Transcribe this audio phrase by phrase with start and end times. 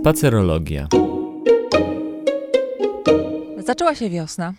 [0.00, 0.88] Spacerologia.
[3.66, 4.54] Zaczęła się wiosna.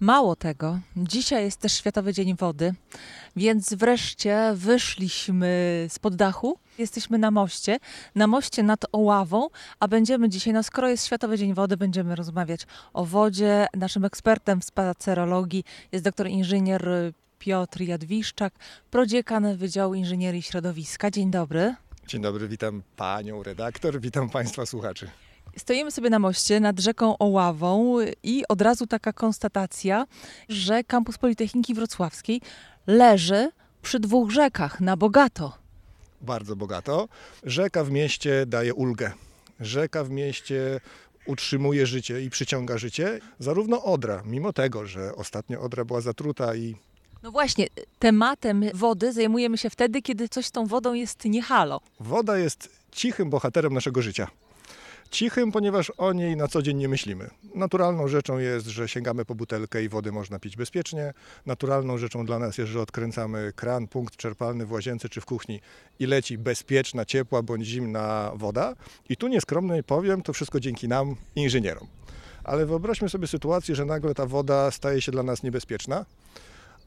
[0.00, 2.74] Mało tego, dzisiaj jest też Światowy Dzień Wody,
[3.36, 6.58] więc wreszcie wyszliśmy spod dachu.
[6.78, 7.78] Jesteśmy na moście,
[8.14, 9.48] na moście nad Oławą,
[9.80, 12.60] a będziemy dzisiaj, no skoro jest Światowy Dzień Wody, będziemy rozmawiać
[12.92, 13.66] o wodzie.
[13.74, 18.54] Naszym ekspertem w spacerologii jest doktor inżynier Piotr Jadwiszczak,
[18.90, 21.10] prodziekan Wydziału Inżynierii Środowiska.
[21.10, 21.74] Dzień dobry.
[22.06, 25.10] Dzień dobry, witam panią redaktor, witam państwa słuchaczy.
[25.56, 30.06] Stoimy sobie na moście nad rzeką Oławą i od razu taka konstatacja,
[30.48, 32.40] że kampus Politechniki Wrocławskiej
[32.86, 33.50] leży
[33.82, 35.58] przy dwóch rzekach na bogato.
[36.20, 37.08] Bardzo bogato.
[37.42, 39.12] Rzeka w mieście daje ulgę.
[39.60, 40.80] Rzeka w mieście
[41.26, 43.20] utrzymuje życie i przyciąga życie.
[43.38, 46.76] Zarówno Odra, mimo tego, że ostatnio Odra była zatruta i
[47.24, 47.66] No właśnie,
[47.98, 51.80] tematem wody zajmujemy się wtedy, kiedy coś z tą wodą jest nie halo.
[52.00, 54.28] woda jest cichym bohaterem naszego życia.
[55.10, 57.30] Cichym, ponieważ o niej na co dzień nie myślimy.
[57.54, 61.14] Naturalną rzeczą jest, że sięgamy po butelkę i wody można pić bezpiecznie.
[61.46, 65.60] Naturalną rzeczą dla nas jest, że odkręcamy kran, punkt czerpalny w łazience czy w kuchni
[65.98, 68.74] i leci bezpieczna, ciepła bądź zimna woda.
[69.08, 71.86] I tu nieskromnie powiem, to wszystko dzięki nam, inżynierom.
[72.44, 76.04] Ale wyobraźmy sobie sytuację, że nagle ta woda staje się dla nas niebezpieczna,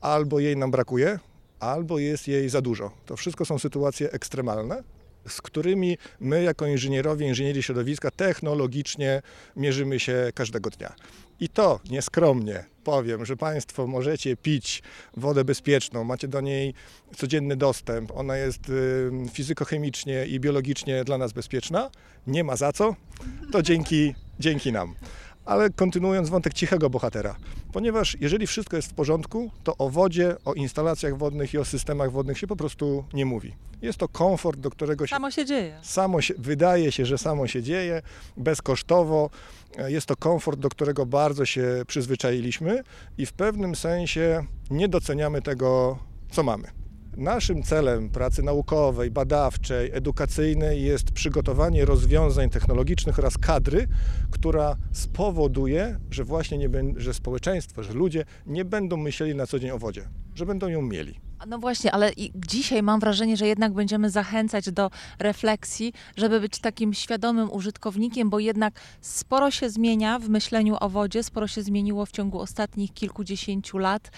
[0.02, 1.20] albo jej nam brakuje,
[1.60, 2.92] albo jest jej za dużo.
[3.06, 4.84] To wszystko są sytuacje ekstremalne,
[5.28, 9.22] z którymi my jako inżynierowie inżynierii środowiska technologicznie
[9.56, 10.96] mierzymy się każdego dnia.
[11.40, 14.84] I to nieskromnie powiem, że Państwo możecie pić
[15.18, 16.74] wodę bezpieczną, macie do niej
[17.16, 18.72] codzienny dostęp, ona jest
[19.34, 21.90] fizykochemicznie i biologicznie dla nas bezpieczna,
[22.28, 22.96] nie ma za co,
[23.52, 24.96] to dzięki, dzięki nam.
[25.48, 27.36] Ale kontynuując wątek cichego bohatera,
[27.74, 32.12] ponieważ jeżeli wszystko jest w porządku, to o wodzie, o instalacjach wodnych i o systemach
[32.12, 33.56] wodnych się po prostu nie mówi.
[33.82, 35.80] Jest to komfort, do którego się Samo się dzieje.
[35.84, 38.02] samo się, wydaje się, że samo się dzieje,
[38.38, 39.30] bezkosztowo.
[39.78, 42.84] E, Jest to komfort, do którego bardzo się przyzwyczailiśmy
[43.18, 45.98] i w pewnym sensie nie doceniamy tego,
[46.32, 46.68] co mamy.
[47.18, 53.88] Naszym celem pracy naukowej, badawczej, edukacyjnej jest przygotowanie rozwiązań technologicznych oraz kadry,
[54.32, 59.72] która spowoduje, że właśnie nie że społeczeństwo, że ludzie nie będą myśleli na co dzień
[59.72, 61.20] o wodzie, że będą ją mieli.
[61.48, 66.94] No właśnie, ale dzisiaj mam wrażenie, że jednak będziemy zachęcać do refleksji, żeby być takim
[66.94, 72.12] świadomym użytkownikiem, bo jednak sporo się zmienia w myśleniu o wodzie, sporo się zmieniło w
[72.12, 74.12] ciągu ostatnich kilkudziesięciu lat.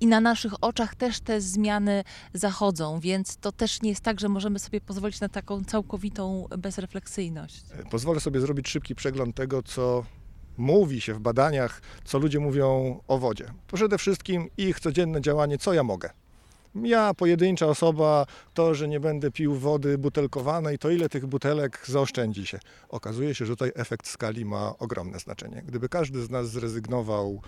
[0.00, 2.04] I na naszych oczach też te zmiany
[2.34, 7.64] zachodzą, więc to też nie jest tak, że możemy sobie pozwolić na taką całkowitą bezrefleksyjność.
[7.72, 10.04] E, Pozwolę sobie zrobić szybki przegląd tego, co
[10.56, 13.44] mówi się w badaniach, co ludzie mówią o wodzie.
[13.74, 16.10] Przede wszystkim ich codzienne działanie, co ja mogę.
[16.74, 22.46] Ja, pojedyncza osoba, to, że nie będę pił wody butelkowanej, to ile tych butelek zaoszczędzi
[22.46, 22.58] się?
[22.88, 25.62] Okazuje się, że tutaj efekt skali ma ogromne znaczenie.
[25.66, 27.42] Gdyby każdy z nas zrezygnował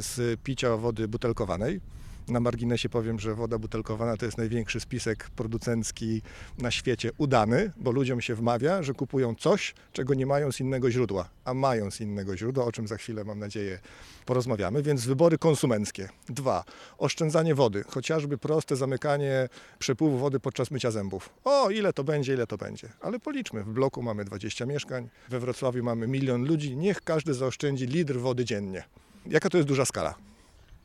[0.00, 1.80] z picia wody butelkowanej,
[2.28, 6.22] na marginesie powiem, że woda butelkowana to jest największy spisek producencki
[6.58, 10.90] na świecie udany, bo ludziom się wmawia, że kupują coś, czego nie mają z innego
[10.90, 13.78] źródła, a mają z innego źródła, o czym za chwilę mam nadzieję
[14.26, 14.82] porozmawiamy.
[14.82, 16.08] Więc wybory konsumenckie.
[16.28, 16.64] Dwa,
[16.98, 21.30] oszczędzanie wody, chociażby proste zamykanie przepływu wody podczas mycia zębów.
[21.44, 22.88] O, ile to będzie, ile to będzie.
[23.00, 27.86] Ale policzmy, w bloku mamy 20 mieszkań, we Wrocławiu mamy milion ludzi, niech każdy zaoszczędzi
[27.86, 28.84] litr wody dziennie.
[29.28, 30.14] Jaka to jest duża skala?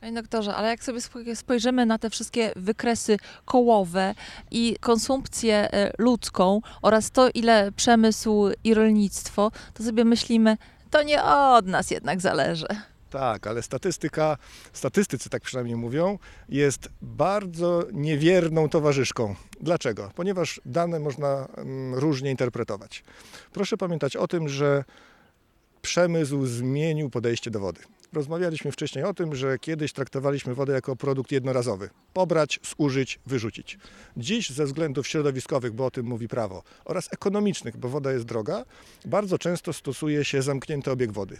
[0.00, 4.14] Panie doktorze, ale jak sobie spoj- spojrzymy na te wszystkie wykresy kołowe
[4.50, 10.56] i konsumpcję e, ludzką oraz to, ile przemysł i rolnictwo, to sobie myślimy,
[10.90, 12.66] to nie od nas jednak zależy.
[13.10, 14.36] Tak, ale statystyka,
[14.72, 16.18] statystycy tak przynajmniej mówią,
[16.48, 19.34] jest bardzo niewierną towarzyszką.
[19.60, 20.10] Dlaczego?
[20.14, 23.04] Ponieważ dane można mm, różnie interpretować.
[23.52, 24.84] Proszę pamiętać o tym, że
[25.82, 27.80] przemysł zmienił podejście do wody.
[28.14, 31.90] Rozmawialiśmy wcześniej o tym, że kiedyś traktowaliśmy wodę jako produkt jednorazowy.
[32.12, 33.78] Pobrać, zużyć, wyrzucić.
[34.16, 38.64] Dziś ze względów środowiskowych, bo o tym mówi prawo, oraz ekonomicznych, bo woda jest droga,
[39.04, 41.38] bardzo często stosuje się zamknięty obieg wody.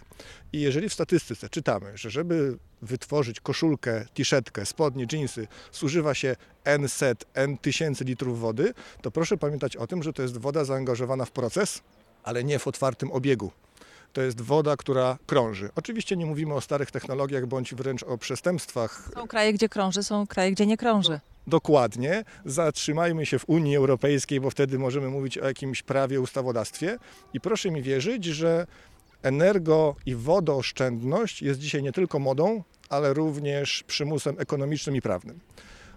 [0.53, 6.89] I jeżeli w statystyce czytamy, że żeby wytworzyć koszulkę, t-shirtkę, spodnie, dżinsy, zużywa się n
[6.89, 11.25] set, n tysięcy litrów wody, to proszę pamiętać o tym, że to jest woda zaangażowana
[11.25, 11.81] w proces,
[12.23, 13.51] ale nie w otwartym obiegu.
[14.15, 15.69] To jest woda, która krąży.
[15.75, 20.27] Oczywiście nie mówimy o starych technologiach bądź wręcz o przestępstwach Są kraje, gdzie krąży, są
[20.27, 21.19] kraje, gdzie nie krąży.
[21.47, 22.23] dokładnie.
[22.45, 26.97] Zatrzymajmy się w Unii Europejskiej, bo wtedy możemy mówić o jakimś prawie, ustawodawstwie.
[27.33, 28.67] I proszę mi wierzyć, że
[29.23, 35.39] energo i wodooszczędność jest dzisiaj nie tylko modą, ale również przymusem ekonomicznym i prawnym.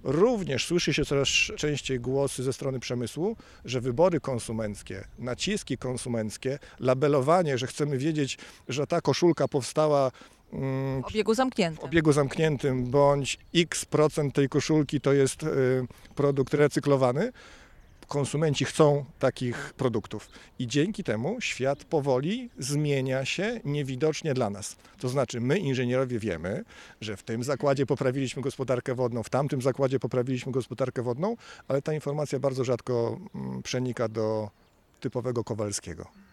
[0.02, 7.58] Również słyszy się coraz częściej głosy ze strony przemysłu, że wybory konsumenckie, naciski konsumenckie, labelowanie,
[7.58, 10.10] że chcemy wiedzieć, że ta koszulka powstała
[10.52, 11.82] mm, w obiegu zamkniętym.
[11.82, 15.46] W obiegu zamkniętym, bądź x procent tej koszulki to jest y,
[16.14, 17.32] produkt recyklowany,
[18.08, 20.28] konsumenci chcą takich produktów.
[20.58, 24.76] I dzięki temu świat powoli zmienia się niewidocznie dla nas.
[24.98, 26.64] To znaczy, my, inżynierowie, wiemy,
[27.00, 31.36] że w tym zakładzie poprawiliśmy gospodarkę wodną, w tamtym zakładzie poprawiliśmy gospodarkę wodną,
[31.68, 34.50] ale ta informacja bardzo rzadko mm, przenika do
[35.00, 36.27] typowego Kowalskiego.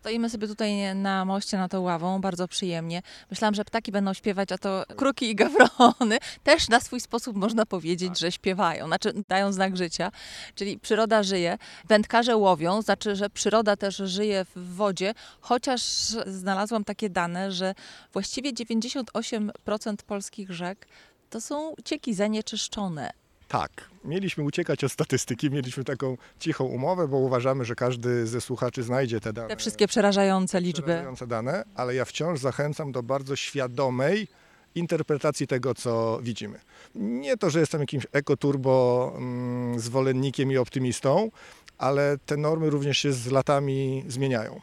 [0.00, 3.02] Stoimy sobie tutaj na moście nad tą ławą, bardzo przyjemnie.
[3.30, 7.66] Myślałam, że ptaki będą śpiewać, a to kruki i gawrony też na swój sposób można
[7.66, 8.18] powiedzieć, tak.
[8.18, 10.10] że śpiewają, znaczy dają znak życia,
[10.54, 11.58] czyli przyroda żyje.
[11.88, 15.82] Wędkarze łowią, znaczy, że przyroda też żyje w wodzie, chociaż
[16.26, 17.74] znalazłam takie dane, że
[18.12, 20.86] właściwie 98% polskich rzek
[21.30, 23.10] to są cieki zanieczyszczone.
[23.48, 23.70] Tak,
[24.04, 29.20] mieliśmy uciekać od statystyki, mieliśmy taką cichą umowę, bo uważamy, że każdy ze słuchaczy znajdzie
[29.20, 29.48] te dane.
[29.48, 30.82] Te wszystkie przerażające liczby.
[30.82, 34.28] Przerażające dane, ale ja wciąż zachęcam do bardzo świadomej
[34.74, 36.60] interpretacji tego, co widzimy.
[36.94, 41.30] Nie to, że jestem jakimś ekoturbo mm, zwolennikiem i optymistą,
[41.78, 44.60] ale te normy również się z latami zmieniają.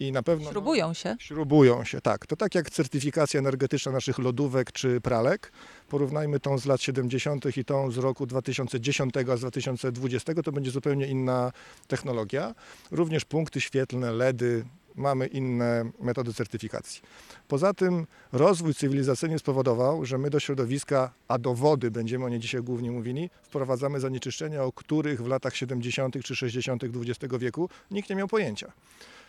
[0.00, 0.50] I na pewno.
[0.50, 1.16] Śrubują się?
[1.18, 2.26] Śrubują się, tak.
[2.26, 5.52] To tak jak certyfikacja energetyczna naszych lodówek czy pralek.
[5.88, 7.56] Porównajmy tą z lat 70.
[7.56, 11.52] i tą z roku 2010, a z 2020 to będzie zupełnie inna
[11.86, 12.54] technologia.
[12.90, 14.64] Również punkty świetlne, LEDy,
[14.94, 17.02] mamy inne metody certyfikacji.
[17.48, 22.40] Poza tym rozwój cywilizacyjny spowodował, że my do środowiska, a do wody, będziemy o niej
[22.40, 26.22] dzisiaj głównie mówili, wprowadzamy zanieczyszczenia, o których w latach 70.
[26.24, 26.82] czy 60.
[26.84, 28.72] XX wieku nikt nie miał pojęcia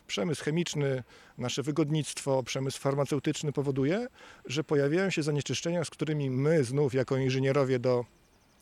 [0.09, 1.03] przemysł chemiczny,
[1.38, 4.07] nasze wygodnictwo, przemysł farmaceutyczny powoduje,
[4.45, 8.06] że pojawiają się zanieczyszczenia, z którymi my znów jako inżynierowie do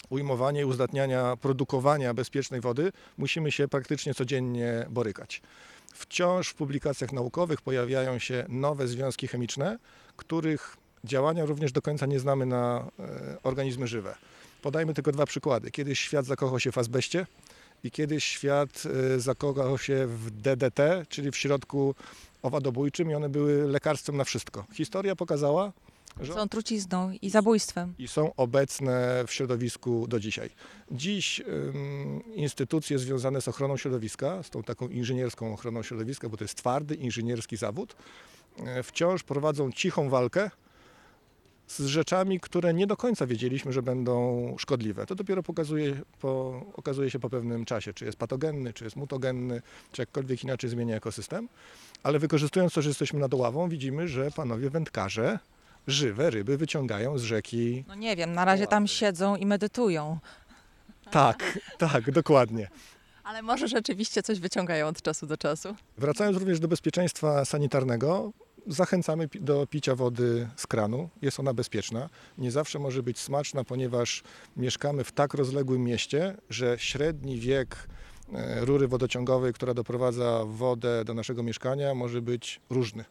[0.09, 5.41] ujmowania i uzdatniania, produkowania bezpiecznej wody musimy się praktycznie codziennie borykać.
[5.94, 9.79] Wciąż w publikacjach naukowych pojawiają się nowe związki chemiczne,
[10.17, 14.15] których działania również do końca nie znamy na e, organizmy żywe.
[14.61, 15.71] Podajmy tylko dwa przykłady.
[15.71, 17.25] Kiedyś świat zakochał się w azbeście,
[17.83, 18.83] i kiedyś świat
[19.15, 21.95] y, zakochał się w DDT, czyli w środku
[22.41, 24.65] owadobójczym i one były lekarstwem na wszystko.
[24.74, 25.74] Historia pokazała,
[26.21, 27.94] że są trucizną i zabójstwem.
[28.00, 30.50] I są obecne w środowisku do dzisiaj.
[30.91, 36.44] Dziś um, instytucje związane z ochroną środowiska, z tą taką inżynierską ochroną środowiska, bo to
[36.44, 37.95] jest twardy inżynierski zawód,
[38.65, 40.51] e, wciąż prowadzą cichą walkę
[41.67, 45.05] z rzeczami, które nie do końca wiedzieliśmy, że będą szkodliwe.
[45.05, 49.61] To dopiero pokazuje, po, okazuje się po pewnym czasie, czy jest patogenny, czy jest mutogenny,
[49.91, 51.49] czy jakkolwiek inaczej zmienia ekosystem.
[52.03, 55.39] Ale wykorzystując to, że jesteśmy nad ławą, widzimy, że panowie wędkarze
[55.87, 57.83] żywe ryby wyciągają z rzeki.
[57.87, 60.19] No nie wiem, na razie tam siedzą i medytują.
[61.11, 62.67] Tak, tak, dokładnie.
[63.23, 65.75] Ale może rzeczywiście coś wyciągają od czasu do czasu.
[65.97, 68.31] Wracając również do bezpieczeństwa sanitarnego,
[68.67, 71.09] Zachęcamy do picia wody z kranu.
[71.21, 72.09] Jest ona bezpieczna.
[72.37, 74.23] Nie zawsze może być smaczna, ponieważ
[74.57, 77.87] mieszkamy w tak rozległym mieście, że średni wiek
[78.33, 83.05] e, rury wodociągowej, która doprowadza wodę do naszego mieszkania, może być różny.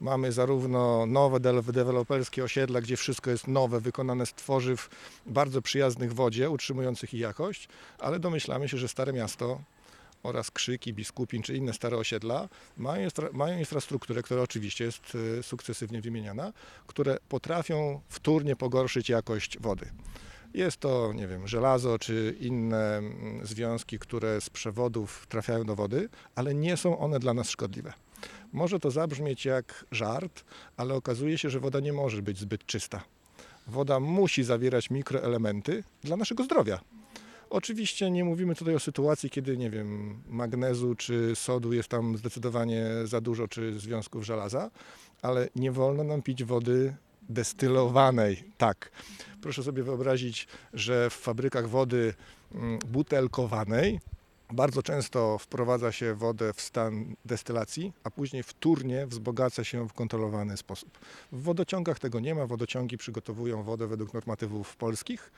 [0.00, 1.40] Mamy zarówno nowe
[1.72, 4.88] deweloperskie osiedla, gdzie wszystko jest nowe, wykonane z tworzyw
[5.26, 9.60] bardzo przyjaznych wodzie, utrzymujących ich jakość, ale domyślamy się, że Stare Miasto
[10.24, 16.00] oraz Krzyki, Biskupin czy inne stare osiedla mają, mają infrastrukturę, która oczywiście jest y, sukcesywnie
[16.00, 16.52] wymieniana,
[16.86, 19.90] które potrafią wtórnie pogorszyć jakość wody.
[20.54, 26.08] Jest to, nie wiem, żelazo czy inne mm, związki, które z przewodów trafiają do wody,
[26.34, 27.92] ale nie są one dla nas szkodliwe.
[28.52, 30.44] Może to zabrzmieć jak żart,
[30.76, 33.04] ale okazuje się, że woda nie może być zbyt czysta.
[33.66, 36.80] Woda musi zawierać mikroelementy dla naszego zdrowia.
[37.50, 42.86] Oczywiście nie mówimy tutaj o sytuacji, kiedy, nie wiem, magnezu czy sodu jest tam zdecydowanie
[43.04, 44.70] za dużo, czy związków żelaza,
[45.22, 46.94] ale nie wolno nam pić wody
[47.28, 48.44] destylowanej.
[48.58, 48.90] Tak.
[49.42, 52.14] Proszę sobie wyobrazić, że w fabrykach wody
[52.54, 54.00] mm, butelkowanej
[54.52, 60.56] bardzo często wprowadza się wodę w stan destylacji, a później wtórnie wzbogaca się w kontrolowany
[60.56, 60.98] sposób.
[61.32, 62.46] W wodociągach tego nie ma.
[62.46, 65.32] Wodociągi przygotowują wodę według normatywów polskich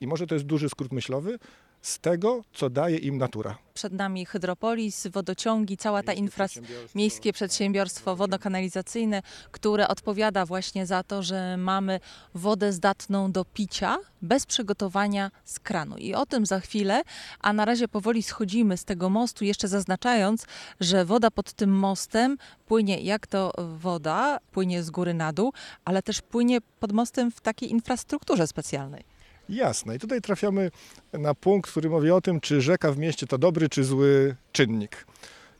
[0.00, 1.38] i może to jest duży skrót myślowy
[1.86, 3.58] z tego, co daje im natura.
[3.74, 11.22] Przed nami hydropolis, wodociągi, cała ta infrastruktura, miejskie przedsiębiorstwo wodokanalizacyjne, które odpowiada właśnie za to,
[11.22, 12.00] że mamy
[12.34, 15.96] wodę zdatną do picia bez przygotowania z kranu.
[15.96, 17.02] I o tym za chwilę,
[17.40, 20.46] a na razie powoli schodzimy z tego mostu, jeszcze zaznaczając,
[20.80, 25.52] że woda pod tym mostem płynie jak to woda, płynie z góry na dół,
[25.84, 29.15] ale też płynie pod mostem w takiej infrastrukturze specjalnej.
[29.48, 29.96] Jasne.
[29.96, 30.70] I tutaj trafiamy
[31.12, 35.06] na punkt, który mówi o tym, czy rzeka w mieście to dobry czy zły czynnik.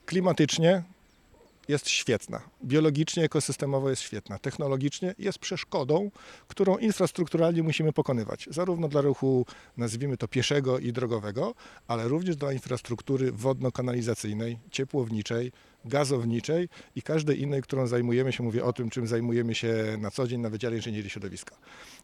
[0.07, 0.83] Klimatycznie
[1.69, 6.11] jest świetna, biologicznie, ekosystemowo jest świetna, technologicznie jest przeszkodą,
[6.49, 11.55] którą infrastrukturalnie musimy pokonywać, zarówno dla ruchu, nazwijmy to pieszego i drogowego,
[11.89, 15.53] ale również dla infrastruktury wodno-kanalizacyjnej, ciepłowniczej,
[15.89, 20.27] gazowniczej i każdej innej, którą zajmujemy się, mówię o tym, czym zajmujemy się na co
[20.27, 21.57] dzień na Wydziale Inżynierii Środowiska.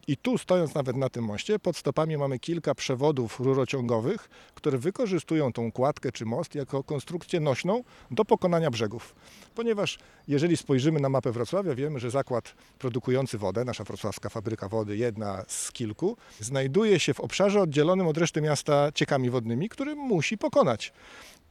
[0.07, 5.53] I tu, stojąc nawet na tym moście, pod stopami mamy kilka przewodów rurociągowych, które wykorzystują
[5.53, 9.15] tą kładkę czy most jako konstrukcję nośną do pokonania brzegów.
[9.55, 14.97] Ponieważ jeżeli spojrzymy na mapę Wrocławia, wiemy, że zakład produkujący wodę, nasza wrocławska fabryka wody,
[14.97, 20.37] jedna z kilku, znajduje się w obszarze oddzielonym od reszty miasta ciekami wodnymi, który musi
[20.37, 20.93] pokonać.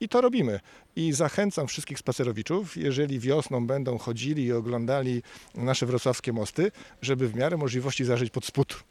[0.00, 0.60] I to robimy.
[0.96, 5.22] I zachęcam wszystkich spacerowiczów, jeżeli wiosną będą chodzili i oglądali
[5.54, 6.72] nasze wrocławskie mosty,
[7.02, 8.84] żeby w miarę możliwości zażyć pod spód.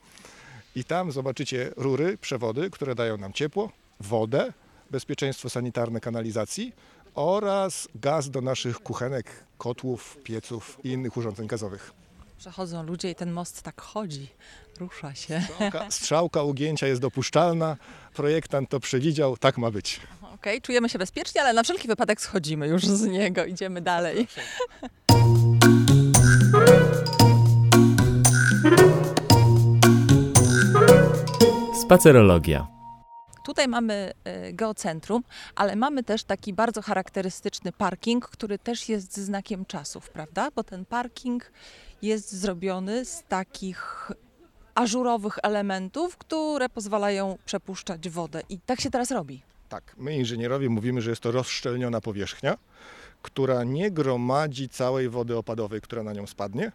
[0.76, 4.54] I tam zobaczycie rury, przewody, które dają nam ciepło, wodę,
[4.92, 6.74] bezpieczeństwo sanitarne kanalizacji
[7.16, 11.94] oraz gaz do naszych kuchenek, kotłów, pieców i innych urządzeń gazowych.
[12.38, 14.28] Przechodzą ludzie i ten most tak chodzi,
[14.80, 15.42] rusza się.
[15.42, 17.78] Strzałka, strzałka ugięcia jest dopuszczalna,
[18.14, 20.00] projektant to przewidział, tak ma być.
[20.42, 24.28] Okej, czujemy się bezpiecznie, ale na wszelki wypadek schodzimy już z niego, idziemy dalej.
[31.82, 32.68] Spacerologia.
[33.46, 35.24] Tutaj mamy e, geocentrum,
[35.56, 40.50] ale mamy też taki bardzo charakterystyczny parking, który też jest znakiem czasów, prawda?
[40.56, 41.52] Bo ten parking
[42.02, 44.12] jest zrobiony z takich
[44.76, 48.42] ażurowych elementów, które pozwalają przepuszczać wodę.
[48.50, 49.51] I tak się teraz robi.
[49.72, 52.58] Tak, my inżynierowie mówimy, że jest to rozszczelniona powierzchnia,
[53.22, 56.72] która nie gromadzi całej wody opadowej, która na nią spadnie,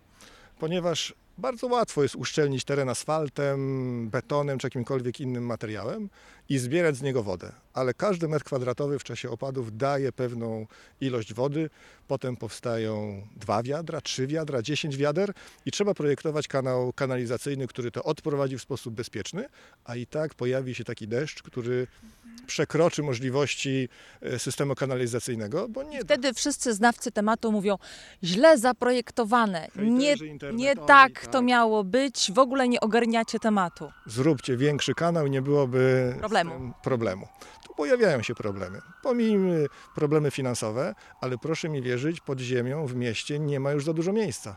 [0.58, 6.08] ponieważ bardzo łatwo jest uszczelnić teren asfaltem, betonem czy jakimkolwiek innym materiałem
[6.48, 7.52] i zbierać z niego wodę.
[7.74, 10.66] Ale każdy metr kwadratowy w czasie opadów daje pewną
[11.00, 11.70] ilość wody.
[12.08, 15.32] Potem powstają dwa wiadra, trzy wiadra, dziesięć wiader
[15.66, 19.48] i trzeba projektować kanał kanalizacyjny, który to odprowadzi w sposób bezpieczny,
[19.84, 21.86] a i tak pojawi się taki deszcz, który
[22.46, 23.88] przekroczy możliwości
[24.22, 27.78] e, systemu kanalizacyjnego, bo nie Wtedy wszyscy znawcy tematu mówią,
[28.24, 31.44] źle zaprojektowane, nie, nie internetowi, tak to tak.
[31.44, 33.92] miało być, w ogóle nie ogarniacie tematu.
[34.06, 36.74] zróbcie większy kanał nie byłoby Problemu.
[36.82, 37.28] problemu.
[37.66, 38.80] Tu pojawiają się problemy.
[39.02, 43.92] Pomijmy problemy finansowe, ale proszę mi wierzyć, pod ziemią w mieście nie ma już za
[43.92, 44.56] dużo miejsca.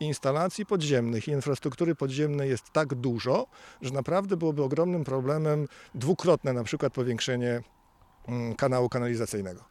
[0.00, 3.46] Instalacji podziemnych i infrastruktury podziemnej jest tak dużo,
[3.82, 7.62] że naprawdę byłoby ogromnym problemem dwukrotne na przykład powiększenie
[8.28, 9.64] mm, kanału kanalizacyjnego.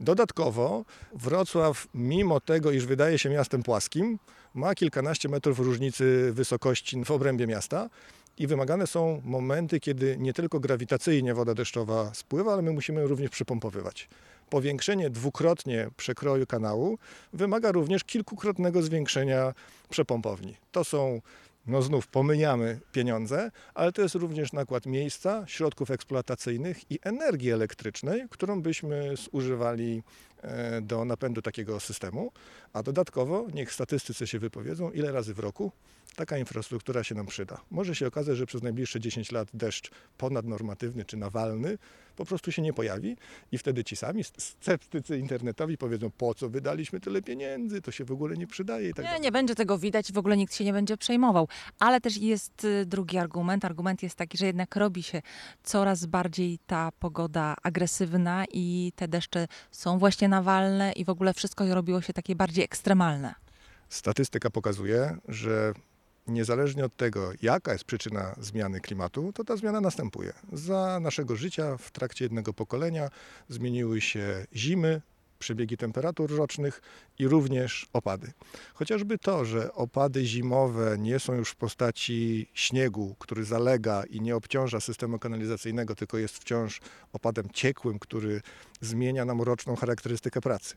[0.00, 4.18] Dodatkowo Wrocław, mimo tego, iż wydaje się miastem płaskim,
[4.54, 7.90] ma kilkanaście metrów różnicy wysokości w obrębie miasta
[8.38, 13.30] i wymagane są momenty, kiedy nie tylko grawitacyjnie woda deszczowa spływa, ale my musimy również
[13.30, 14.08] przypompowywać.
[14.50, 16.98] Powiększenie dwukrotnie przekroju kanału
[17.32, 19.54] wymaga również kilkukrotnego zwiększenia
[19.90, 20.56] przepompowni.
[20.72, 21.20] To są,
[21.66, 28.26] no znów pomyjamy pieniądze, ale to jest również nakład miejsca, środków eksploatacyjnych i energii elektrycznej,
[28.30, 30.02] którą byśmy zużywali
[30.42, 32.32] e, do napędu takiego systemu.
[32.72, 35.72] A dodatkowo, niech statystycy się wypowiedzą, ile razy w roku
[36.16, 37.60] taka infrastruktura się nam przyda.
[37.70, 41.78] Może się okazać, że przez najbliższe 10 lat deszcz ponadnormatywny czy nawalny
[42.16, 43.16] po prostu się nie pojawi
[43.52, 48.12] i wtedy ci sami sceptycy internetowi powiedzą, po co wydaliśmy tyle pieniędzy, to się w
[48.12, 49.20] ogóle nie przydaje i tak Nie, dalej.
[49.22, 51.48] nie będzie tego widać, w ogóle nikt się nie będzie przejmował.
[51.78, 53.64] Ale też jest y, drugi argument.
[53.64, 55.22] Argument jest taki, że jednak robi się
[55.62, 61.74] coraz bardziej ta pogoda agresywna i te deszcze są właśnie nawalne i w ogóle wszystko
[61.74, 63.34] robiło się takie bardziej ekstremalne.
[63.88, 65.72] Statystyka pokazuje, że
[66.26, 70.32] niezależnie od tego, jaka jest przyczyna zmiany klimatu, to ta zmiana następuje.
[70.52, 73.10] Za naszego życia w trakcie jednego pokolenia
[73.48, 75.00] zmieniły się zimy,
[75.38, 76.82] przebiegi temperatur rocznych
[77.18, 78.32] i również opady.
[78.74, 84.36] Chociażby to, że opady zimowe nie są już w postaci śniegu, który zalega i nie
[84.36, 86.80] obciąża systemu kanalizacyjnego, tylko jest wciąż
[87.12, 88.40] opadem ciekłym, który
[88.80, 90.74] zmienia nam roczną charakterystykę pracy.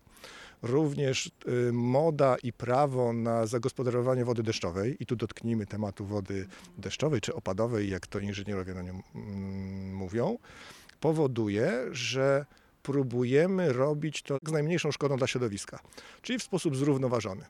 [0.62, 6.48] Również y, moda i prawo na zagospodarowanie wody deszczowej, i tu dotknijmy tematu wody
[6.78, 10.38] deszczowej czy opadowej, jak to inżynierowie na nią mm, mówią,
[11.00, 12.46] powoduje, że
[12.84, 15.80] próbujemy robić to z najmniejszą szkodą dla środowiska,
[16.22, 17.46] czyli w sposób zrównoważony.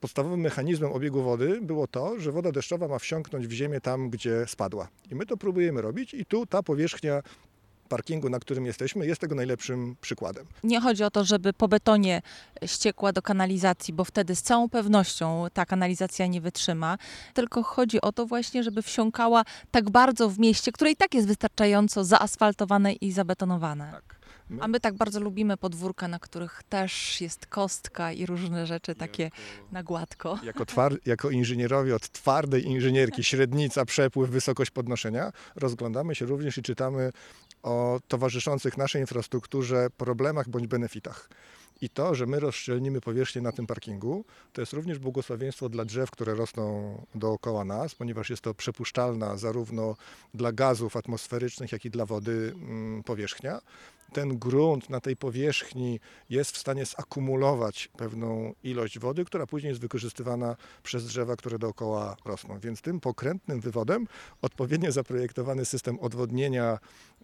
[0.00, 4.46] Podstawowym mechanizmem obiegu wody było to, że woda deszczowa ma wsiąknąć w ziemię tam, gdzie
[4.46, 4.88] spadła.
[5.10, 7.22] I my to próbujemy robić i tu ta powierzchnia
[7.92, 10.46] parkingu, na którym jesteśmy, jest tego najlepszym przykładem.
[10.64, 12.22] Nie chodzi o to, żeby po betonie
[12.66, 16.98] ściekła do kanalizacji, bo wtedy z całą pewnością ta kanalizacja nie wytrzyma,
[17.34, 21.28] tylko chodzi o to właśnie, żeby wsiąkała tak bardzo w mieście, które i tak jest
[21.28, 23.90] wystarczająco zaasfaltowane i zabetonowane.
[23.92, 24.22] Tak.
[24.50, 28.94] My A my tak bardzo lubimy podwórka, na których też jest kostka i różne rzeczy
[28.94, 29.30] takie
[29.72, 30.38] na gładko.
[30.42, 36.62] Jako, twar- jako inżynierowie od twardej inżynierki, średnica, przepływ, wysokość podnoszenia, rozglądamy się również i
[36.62, 37.12] czytamy
[37.62, 41.28] o towarzyszących naszej infrastrukturze problemach bądź benefitach.
[41.80, 46.10] I to, że my rozszczelnimy powierzchnię na tym parkingu, to jest również błogosławieństwo dla drzew,
[46.10, 49.96] które rosną dookoła nas, ponieważ jest to przepuszczalna zarówno
[50.34, 53.60] dla gazów atmosferycznych, jak i dla wody mm, powierzchnia.
[54.12, 56.00] Ten grunt na tej powierzchni
[56.30, 62.16] jest w stanie zakumulować pewną ilość wody, która później jest wykorzystywana przez drzewa, które dookoła
[62.24, 62.58] rosną.
[62.58, 64.06] Więc tym pokrętnym wywodem
[64.42, 66.78] odpowiednio zaprojektowany system odwodnienia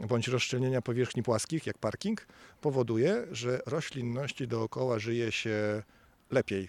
[0.09, 2.27] bądź rozszczelnienia powierzchni płaskich, jak parking,
[2.61, 5.83] powoduje, że roślinności dookoła żyje się
[6.31, 6.69] lepiej.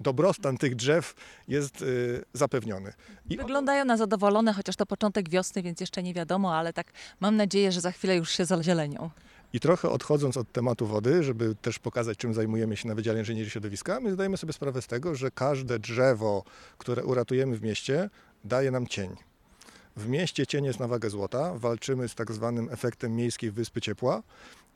[0.00, 1.14] Dobrostan tych drzew
[1.48, 2.92] jest y, zapewniony.
[3.30, 7.36] I Wyglądają na zadowolone, chociaż to początek wiosny, więc jeszcze nie wiadomo, ale tak mam
[7.36, 9.10] nadzieję, że za chwilę już się zazielenią.
[9.52, 13.50] I trochę odchodząc od tematu wody, żeby też pokazać, czym zajmujemy się na Wydziale Inżynierii
[13.50, 16.44] Środowiska, my zdajemy sobie sprawę z tego, że każde drzewo,
[16.78, 18.10] które uratujemy w mieście,
[18.44, 19.16] daje nam cień.
[19.96, 24.22] W mieście cień jest na wagę złota, walczymy z tak zwanym efektem miejskiej wyspy ciepła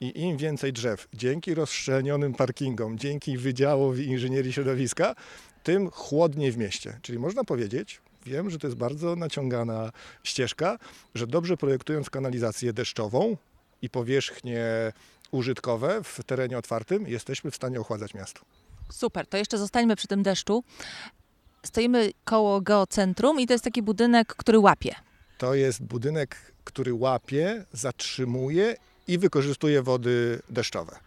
[0.01, 5.15] i im więcej drzew, dzięki rozszczelnionym parkingom, dzięki Wydziałowi Inżynierii Środowiska,
[5.63, 6.99] tym chłodniej w mieście.
[7.03, 9.93] Czyli można powiedzieć, wiem, że to jest bardzo naciągana
[10.23, 10.79] ścieżka,
[11.15, 13.37] że dobrze projektując kanalizację deszczową,
[13.83, 14.93] i powierzchnie
[15.31, 18.41] użytkowe w terenie otwartym, jesteśmy w stanie ochładzać miasto.
[18.91, 20.65] Super, to jeszcze zostańmy przy tym deszczu.
[21.67, 24.95] Stoimy koło geocentrum i to jest taki budynek, który łapie.
[25.39, 28.77] To jest budynek, który łapie, zatrzymuje
[29.09, 30.99] i wykorzystuje wody deszczowe.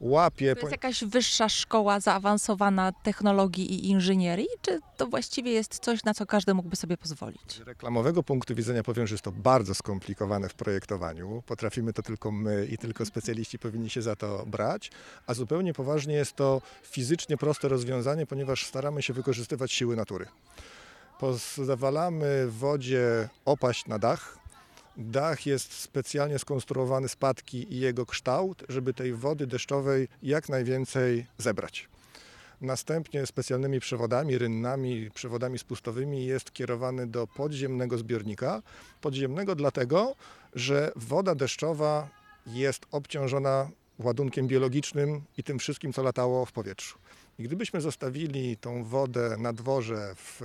[0.00, 0.54] Łapie.
[0.54, 6.14] To jest jakaś wyższa szkoła zaawansowana technologii i inżynierii, czy to właściwie jest coś, na
[6.14, 7.52] co każdy mógłby sobie pozwolić?
[7.52, 11.42] Z reklamowego punktu widzenia powiem, że jest to bardzo skomplikowane w projektowaniu.
[11.46, 14.90] Potrafimy to tylko my i tylko specjaliści powinni się za to brać,
[15.26, 20.26] a zupełnie poważnie jest to fizycznie proste rozwiązanie, ponieważ staramy się wykorzystywać siły natury.
[21.18, 24.38] Pozwalamy wodzie opaść na dach.
[24.96, 31.88] Dach jest specjalnie skonstruowany spadki i jego kształt, żeby tej wody deszczowej jak najwięcej zebrać.
[32.60, 38.62] Następnie specjalnymi przewodami rynnami, przewodami spustowymi jest kierowany do podziemnego zbiornika.
[39.00, 40.16] Podziemnego dlatego,
[40.54, 42.08] że woda deszczowa
[42.46, 46.98] jest obciążona ładunkiem biologicznym i tym wszystkim, co latało w powietrzu.
[47.38, 50.40] I gdybyśmy zostawili tą wodę na dworze w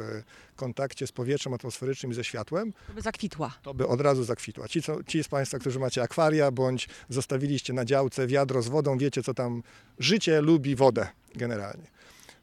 [0.56, 3.54] kontakcie z powietrzem atmosferycznym i ze światłem, Żeby zakwitła.
[3.64, 4.68] to by od razu zakwitła.
[4.68, 8.98] Ci, co, ci z Państwa, którzy macie akwaria, bądź zostawiliście na działce wiadro z wodą,
[8.98, 9.64] wiecie, co tam
[10.00, 11.88] życie lubi wodę generalnie.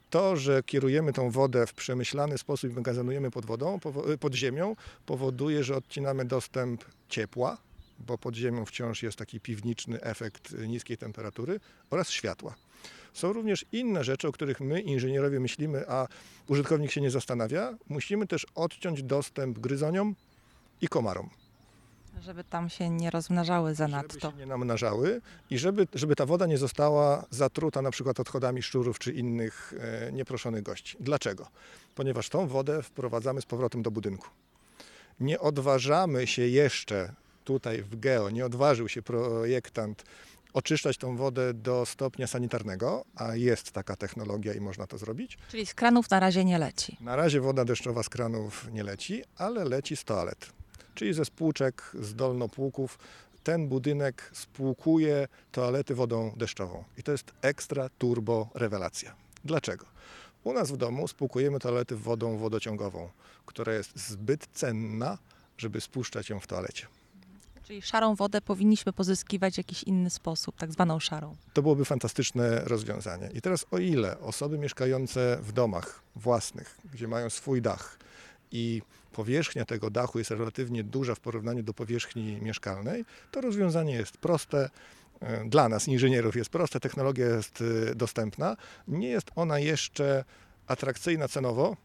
[0.09, 4.75] To, że kierujemy tą wodę w przemyślany sposób i magazynujemy pod wodą, powo- pod ziemią,
[5.05, 7.57] powoduje, że odcinamy dostęp ciepła,
[7.99, 11.59] bo pod ziemią wciąż jest taki piwniczny efekt niskiej temperatury
[11.89, 12.55] oraz światła.
[13.13, 16.07] Są również inne rzeczy, o których my, inżynierowie, myślimy, a
[16.47, 17.73] użytkownik się nie zastanawia.
[17.89, 20.15] Musimy też odciąć dostęp gryzoniom
[20.81, 21.29] i komarom,
[22.21, 24.31] Żeby tam się nie rozmnażały żeby zanadto.
[24.31, 28.99] się nie namnażały i żeby, żeby ta woda nie została zatruta na przykład odchodami szczurów
[28.99, 29.73] czy innych
[30.07, 30.97] e, nieproszonych gości.
[30.99, 31.47] Dlaczego?
[31.95, 34.27] Ponieważ tą wodę wprowadzamy z powrotem do budynku.
[35.19, 37.13] Nie odważamy się jeszcze
[37.45, 40.03] tutaj w Geo, nie odważył się projektant
[40.53, 45.37] oczyszczać tą wodę do stopnia sanitarnego, a jest taka technologia i można to zrobić.
[45.51, 46.97] Czyli z kranów na razie nie leci.
[47.01, 50.49] Na razie woda deszczowa z kranów nie leci, ale leci z toalet,
[50.95, 52.99] czyli ze spłuczek, z dolnopłuków.
[53.43, 59.15] Ten budynek spłukuje toalety wodą deszczową i to jest ekstra turbo rewelacja.
[59.45, 59.85] Dlaczego?
[60.43, 63.09] U nas w domu spłukujemy toalety wodą wodociągową,
[63.45, 65.17] która jest zbyt cenna,
[65.57, 66.87] żeby spuszczać ją w toalecie.
[67.69, 71.35] Czyli szarą wodę powinniśmy pozyskiwać w jakiś inny sposób, tak zwaną szarą.
[71.53, 73.29] To byłoby fantastyczne rozwiązanie.
[73.33, 77.97] I teraz o ile osoby mieszkające w domach własnych, gdzie mają swój dach
[78.51, 84.17] i powierzchnia tego dachu jest relatywnie duża w porównaniu do powierzchni mieszkalnej, to rozwiązanie jest
[84.17, 84.69] proste.
[85.21, 88.57] e, Dla nas, inżynierów, jest proste, technologia jest e, dostępna.
[88.87, 90.23] Nie jest ona jeszcze
[90.67, 91.77] atrakcyjna cenowo,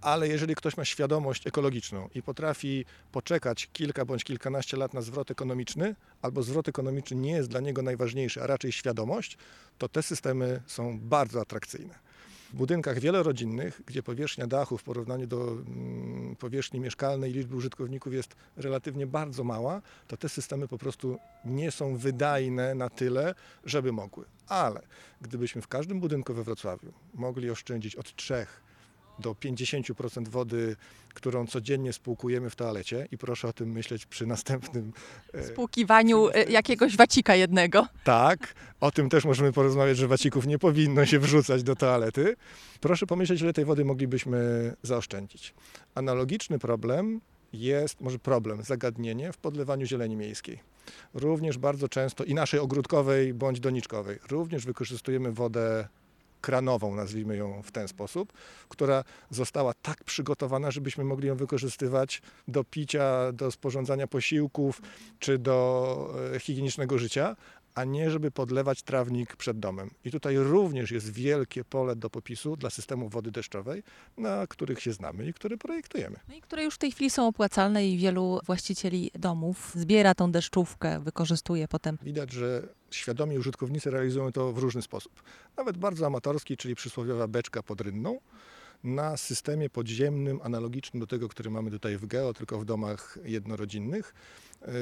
[0.00, 5.30] ale jeżeli ktoś ma świadomość ekologiczną i potrafi poczekać kilka bądź kilkanaście lat na zwrot
[5.30, 9.38] ekonomiczny, albo zwrot ekonomiczny nie jest dla niego najważniejszy, a raczej świadomość,
[9.78, 12.10] to te systemy są bardzo atrakcyjne.
[12.52, 18.14] W budynkach wielorodzinnych, gdzie powierzchnia dachu w porównaniu do mm, powierzchni mieszkalnej i liczby użytkowników
[18.14, 23.34] jest relatywnie bardzo mała, to te systemy po prostu nie są wydajne na tyle,
[23.64, 24.24] żeby mogły.
[24.48, 24.82] Ale
[25.20, 28.46] gdybyśmy w każdym budynku we Wrocławiu mogli oszczędzić od 3
[29.20, 30.76] do 50% wody,
[31.14, 34.92] którą codziennie spłukujemy w toalecie i proszę o tym myśleć przy następnym
[35.34, 37.86] e, Spłukiwaniu e, jakiegoś wacika jednego.
[38.04, 42.36] tak, o tym też możemy porozmawiać, że wacików nie powinno się wrzucać do toalety.
[42.80, 45.54] Proszę pomyśleć, ile tej wody moglibyśmy zaoszczędzić.
[45.94, 47.20] Analogiczny problem
[47.52, 50.58] jest, może problem, zagadnienie w podlewaniu zieleni miejskiej.
[51.14, 55.88] Również bardzo często i naszej ogródkowej bądź doniczkowej, również wykorzystujemy wodę
[56.40, 58.32] kranową, nazwijmy ją w ten sposób,
[58.68, 64.82] która została tak przygotowana, żebyśmy mogli ją wykorzystywać do picia, do sporządzania posiłków
[65.18, 67.36] czy do e, higienicznego życia,
[67.74, 69.90] a nie żeby podlewać trawnik przed domem.
[70.04, 73.82] I tutaj również jest wielkie pole do popisu dla systemu wody deszczowej,
[74.16, 76.16] na których się znamy i które projektujemy.
[76.28, 80.32] No i które już w tej chwili są opłacalne i wielu właścicieli domów zbiera tą
[80.32, 81.98] deszczówkę, wykorzystuje potem.
[82.02, 85.22] Widać, że świadomi użytkownicy realizują to w różny sposób.
[85.56, 88.18] Nawet bardzo amatorski, czyli przysłowiowa beczka pod rynną,
[88.84, 94.14] na systemie podziemnym, analogicznym do tego, który mamy tutaj w Geo, tylko w domach jednorodzinnych,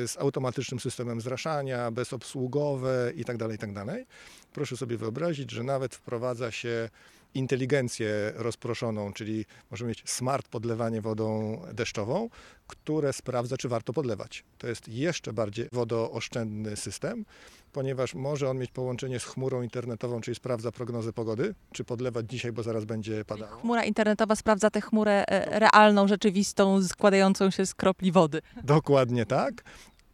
[0.06, 4.04] z automatycznym systemem zraszania, bezobsługowe itd., itd.
[4.52, 6.88] Proszę sobie wyobrazić, że nawet wprowadza się
[7.34, 12.28] inteligencję rozproszoną, czyli możemy mieć smart podlewanie wodą deszczową,
[12.66, 14.44] które sprawdza, czy warto podlewać.
[14.58, 17.24] To jest jeszcze bardziej wodooszczędny system,
[17.72, 22.52] ponieważ może on mieć połączenie z chmurą internetową, czyli sprawdza prognozę pogody, czy podlewać dzisiaj,
[22.52, 23.60] bo zaraz będzie padało.
[23.60, 28.42] Chmura internetowa sprawdza tę chmurę e, realną, rzeczywistą, składającą się z kropli wody.
[28.64, 29.64] Dokładnie tak.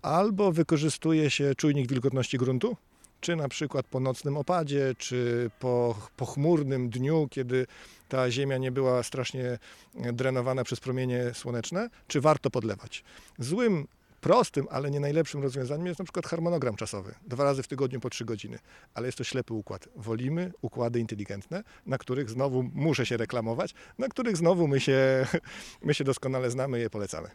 [0.04, 2.76] Albo wykorzystuje się czujnik wilgotności gruntu,
[3.20, 7.66] czy na przykład po nocnym opadzie, czy po pochmurnym dniu, kiedy
[8.08, 9.58] ta ziemia nie była strasznie
[9.94, 13.04] drenowana przez promienie słoneczne, czy warto podlewać.
[13.38, 13.86] Złym
[14.20, 17.14] prostym, ale nie najlepszym rozwiązaniem jest na przykład harmonogram czasowy.
[17.26, 18.58] Dwa razy w tygodniu po trzy godziny.
[18.94, 19.88] Ale jest to ślepy układ.
[19.96, 25.26] Wolimy układy inteligentne, na których znowu muszę się reklamować, na których znowu my się,
[25.82, 27.30] my się doskonale znamy i je polecamy.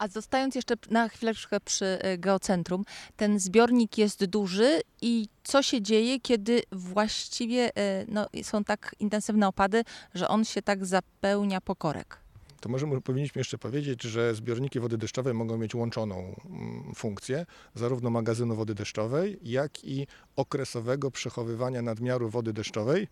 [0.00, 2.84] A zostając jeszcze na chwileczkę przy e, geocentrum,
[3.16, 9.48] ten zbiornik jest duży i co się dzieje, kiedy właściwie e, no, są tak intensywne
[9.48, 9.84] opady,
[10.14, 12.20] że on się tak zapełnia po korek?
[12.60, 18.10] to może powinniśmy jeszcze powiedzieć, że zbiorniki wody deszczowej mogą mieć łączoną mm, funkcję zarówno
[18.10, 23.08] magazynu wody deszczowej, jak i okresowego przechowywania nadmiaru wody deszczowej,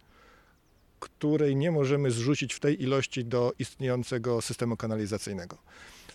[1.01, 5.59] której nie możemy zrzucić w tej ilości do istniejącego systemu kanalizacyjnego.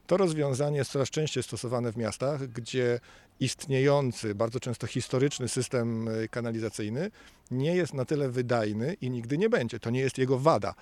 [0.07, 2.99] To rozwiązanie jest coraz częściej stosowane w miastach, gdzie
[3.39, 7.11] istniejący, bardzo często historyczny system y, kanalizacyjny
[7.51, 9.79] nie jest na tyle wydajny i nigdy nie będzie.
[9.79, 10.73] To nie jest jego wada.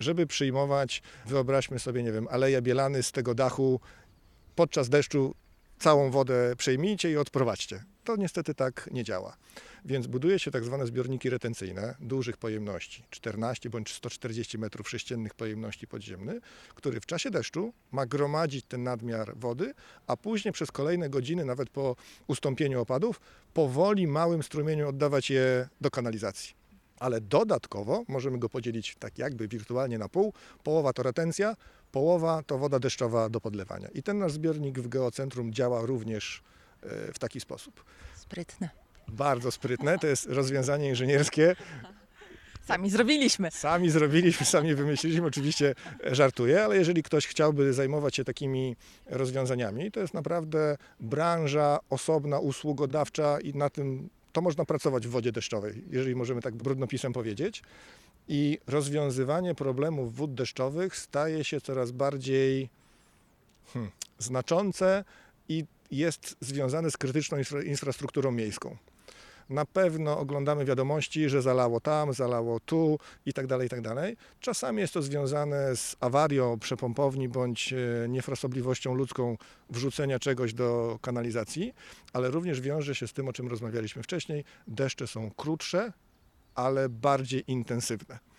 [0.00, 3.80] Żeby przyjmować, wyobraźmy sobie, nie wiem, aleja Bielany z tego dachu
[4.54, 5.34] podczas deszczu
[5.78, 7.84] całą wodę przejmijcie i odprowadźcie.
[8.10, 9.36] To niestety tak nie działa.
[9.84, 15.86] Więc buduje się tak zwane zbiorniki retencyjne dużych pojemności, 14 bądź 140 metrów sześciennych pojemności
[15.86, 16.40] podziemny,
[16.74, 19.74] który w czasie deszczu ma gromadzić ten nadmiar wody,
[20.06, 21.96] a później przez kolejne godziny, nawet po
[22.26, 23.20] ustąpieniu opadów,
[23.54, 26.54] powoli małym strumieniem oddawać je do kanalizacji.
[26.98, 30.32] Ale dodatkowo możemy go podzielić tak jakby wirtualnie na pół.
[30.64, 31.56] Połowa to retencja,
[31.92, 33.88] połowa to woda deszczowa do podlewania.
[33.88, 36.42] I ten nasz zbiornik w geocentrum działa również
[36.82, 37.84] w taki sposób.
[38.14, 38.68] Sprytne.
[39.08, 41.56] Bardzo sprytne, to jest rozwiązanie inżynierskie.
[42.64, 43.50] Sami zrobiliśmy.
[43.50, 50.00] Sami zrobiliśmy, sami wymyśliliśmy, oczywiście żartuję, ale jeżeli ktoś chciałby zajmować się takimi rozwiązaniami, to
[50.00, 56.16] jest naprawdę branża osobna, usługodawcza i na tym to można pracować w wodzie deszczowej, jeżeli
[56.16, 57.62] możemy tak brudnopisem powiedzieć.
[58.28, 62.68] I rozwiązywanie problemów wód deszczowych staje się coraz bardziej
[63.72, 65.04] hmm, znaczące
[65.48, 68.76] i jest związane z krytyczną infra infrastrukturą miejską.
[69.50, 74.16] Na pewno oglądamy wiadomości, że zalało tam, zalało tu i tak dalej, i tak dalej.
[74.40, 79.36] Czasami jest to związane z awarią przepompowni bądź e, niefrasobliwością ludzką
[79.70, 81.74] wrzucenia czegoś do kanalizacji,
[82.12, 84.44] ale również wiąże się z tym, o czym rozmawialiśmy wcześniej.
[84.68, 85.92] Deszcze są krótsze,
[86.54, 88.29] ale bardziej intensywne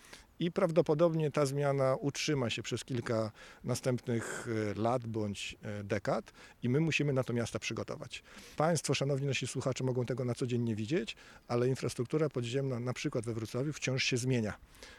[0.42, 3.30] i prawdopodobnie ta zmiana utrzyma się przez kilka
[3.64, 8.22] następnych e, lat bądź e, dekad i my musimy na to miasta przygotować.
[8.56, 11.16] Państwo, szanowni nasi słuchacze, mogą tego na co dzień nie widzieć,
[11.48, 14.54] ale infrastruktura podziemna, na przykład we Wrocławiu, wciąż się zmienia,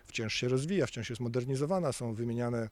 [0.05, 2.69] wciąż się rozwija, wciąż jest modernizowana, są wymieniane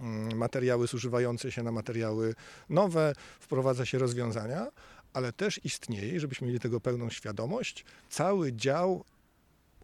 [0.00, 2.34] mm, materiały zużywające się na materiały
[2.68, 4.66] nowe, wprowadza się rozwiązania,
[5.12, 9.04] ale też istnieje, żebyśmy mieli tego pełną świadomość, cały dział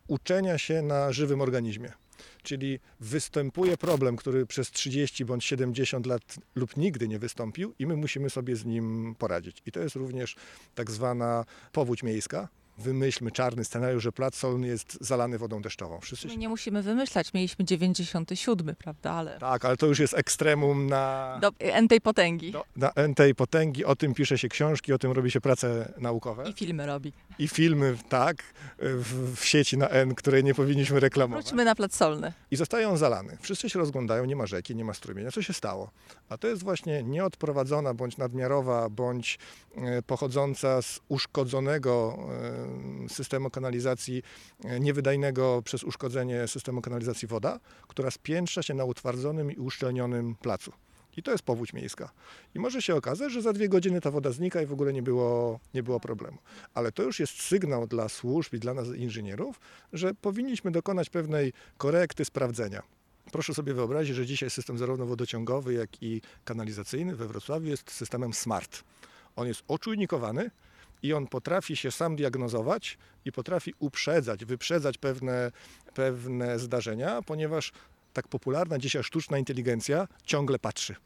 [0.08, 2.03] uczenia się na żywym organizmie.
[2.42, 7.96] Czyli występuje problem, który przez 30 bądź 70 lat lub nigdy nie wystąpił i my
[7.96, 9.62] musimy sobie z nim poradzić.
[9.66, 10.36] I to jest również
[10.74, 12.48] tak zwana powódź miejska.
[12.78, 16.00] Wymyślmy czarny scenariusz, że plac solny jest zalany wodą deszczową.
[16.00, 20.86] Wszyscy My nie musimy wymyślać, mieliśmy 97, prawda, ale Tak, ale to już jest ekstremum
[20.86, 22.52] na, do entej potęgi.
[22.52, 23.84] do, na entej potęgi.
[23.84, 27.12] O tym pisze się książki, o tym robi się prace naukowe I filmy robi.
[27.38, 28.36] i filmy, tak,
[28.78, 31.44] w, w sieci na N, której nie powinniśmy reklamować.
[31.44, 32.32] Wróćmy na plac solny.
[32.50, 33.36] I zostaje on zalany.
[33.40, 35.30] Wszyscy się rozglądają, nie ma rzeki, nie ma strumienia.
[35.30, 35.90] Co się stało?
[36.28, 39.38] A to jest właśnie nieodprowadzona, bądź nadmiarowa, bądź
[39.76, 42.63] e, pochodząca z uszkodzonego e,
[43.08, 44.22] systemu kanalizacji,
[44.64, 50.72] e, niewydajnego przez uszkodzenie systemu kanalizacji woda, która spiętrza się na utwardzonym i uszczelnionym placu.
[51.16, 52.10] I to jest powódź miejska.
[52.54, 55.02] I może się okazać, że za dwie godziny ta woda znika i w ogóle nie
[55.02, 56.38] było, nie było problemu.
[56.74, 59.60] Ale to już jest sygnał dla służb i dla nas inżynierów,
[59.92, 62.82] że powinniśmy dokonać pewnej korekty, sprawdzenia.
[63.32, 68.34] Proszę sobie wyobrazić, że dzisiaj system zarówno wodociągowy, jak i kanalizacyjny we Wrocławiu jest systemem
[68.34, 68.84] SMART.
[69.36, 70.50] On jest oczujnikowany
[71.04, 75.52] i on potrafi się sam diagnozować i potrafi uprzedzać, wyprzedzać pewne,
[75.94, 77.72] pewne zdarzenia, ponieważ
[78.12, 80.96] tak popularna dzisiaj sztuczna inteligencja ciągle patrzy.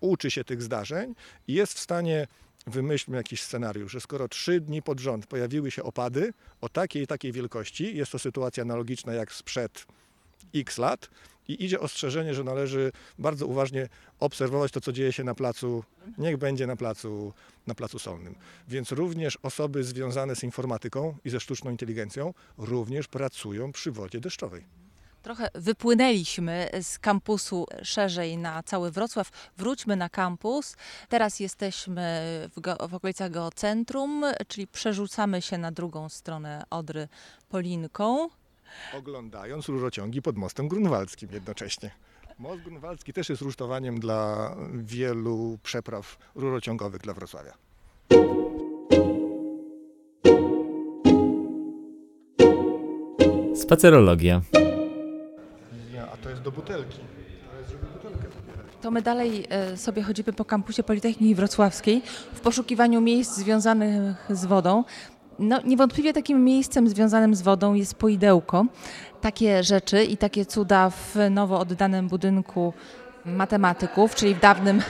[0.00, 1.14] Uczy się tych zdarzeń
[1.48, 2.26] i jest w stanie,
[2.66, 7.06] wymyślmy jakiś scenariusz, że skoro trzy dni pod rząd pojawiły się opady o takiej i
[7.06, 9.86] takiej wielkości, jest to sytuacja analogiczna jak sprzed
[10.54, 11.10] x lat
[11.48, 13.88] i idzie ostrzeżenie, że należy bardzo uważnie
[14.20, 15.84] obserwować to, co dzieje się na placu,
[16.18, 17.32] niech będzie na placu,
[17.66, 18.34] na placu solnym.
[18.68, 24.64] Więc również osoby związane z informatyką i ze sztuczną inteligencją również pracują przy wodzie deszczowej.
[25.24, 29.30] Trochę wypłynęliśmy z kampusu szerzej na cały Wrocław.
[29.56, 30.76] Wróćmy na kampus.
[31.08, 32.22] Teraz jesteśmy
[32.56, 37.08] w, go, w okolicach geocentrum, czyli przerzucamy się na drugą stronę Odry
[37.48, 38.28] Polinką.
[38.94, 41.90] Oglądając rurociągi pod mostem grunwaldzkim jednocześnie.
[42.38, 47.54] Most grunwaldzki też jest rusztowaniem dla wielu przepraw rurociągowych dla Wrocławia.
[53.56, 54.40] Spacerologia.
[56.12, 56.98] A to jest do butelki.
[57.50, 58.28] To jest, butelkę.
[58.82, 62.02] To my dalej e, sobie chodzimy po kampusie Politechniki Wrocławskiej
[62.34, 64.84] w poszukiwaniu miejsc związanych z wodą.
[65.38, 68.66] No, niewątpliwie takim miejscem związanym z wodą jest poidełko.
[69.20, 72.72] Takie rzeczy i takie cuda w nowo oddanym budynku
[73.24, 74.80] matematyków, czyli w dawnym,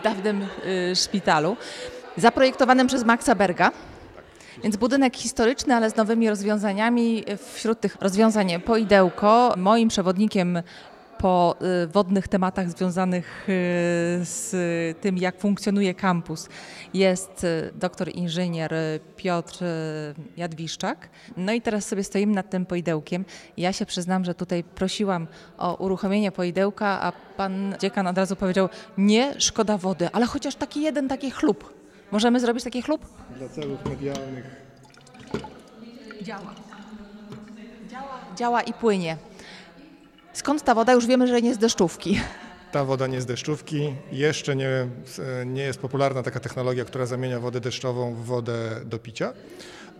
[0.00, 0.46] w dawnym
[0.92, 1.56] y, szpitalu,
[2.16, 3.72] zaprojektowanym przez Maxa Berga.
[4.62, 7.24] Więc budynek historyczny, ale z nowymi rozwiązaniami.
[7.52, 9.54] Wśród tych rozwiązań poidełko.
[9.56, 10.62] Moim przewodnikiem
[11.18, 13.52] po y, wodnych tematach związanych y,
[14.22, 14.50] z
[15.00, 16.48] tym, jak funkcjonuje kampus,
[16.94, 18.74] jest y, doktor inżynier
[19.16, 19.64] Piotr
[20.36, 21.08] Jadwiszczak.
[21.36, 23.24] No i teraz sobie stoimy nad tym poidełkiem.
[23.56, 25.26] Ja się przyznam, że tutaj prosiłam
[25.58, 30.82] o uruchomienie poidełka, a pan dziekan od razu powiedział, nie, szkoda wody, ale chociaż taki
[30.82, 31.74] jeden, taki chlub.
[32.12, 33.06] Możemy zrobić taki chlub?
[33.38, 34.66] Dla celów medialnych
[36.22, 36.54] Działa.
[37.90, 38.18] Działa.
[38.36, 39.16] Działa i płynie.
[40.36, 40.92] Skąd ta woda?
[40.92, 42.20] Już wiemy, że nie z deszczówki.
[42.72, 43.94] ta woda nie z deszczówki.
[44.12, 44.88] Jeszcze nie,
[45.46, 49.32] nie jest popularna taka technologia, która zamienia wodę deszczową w wodę do picia,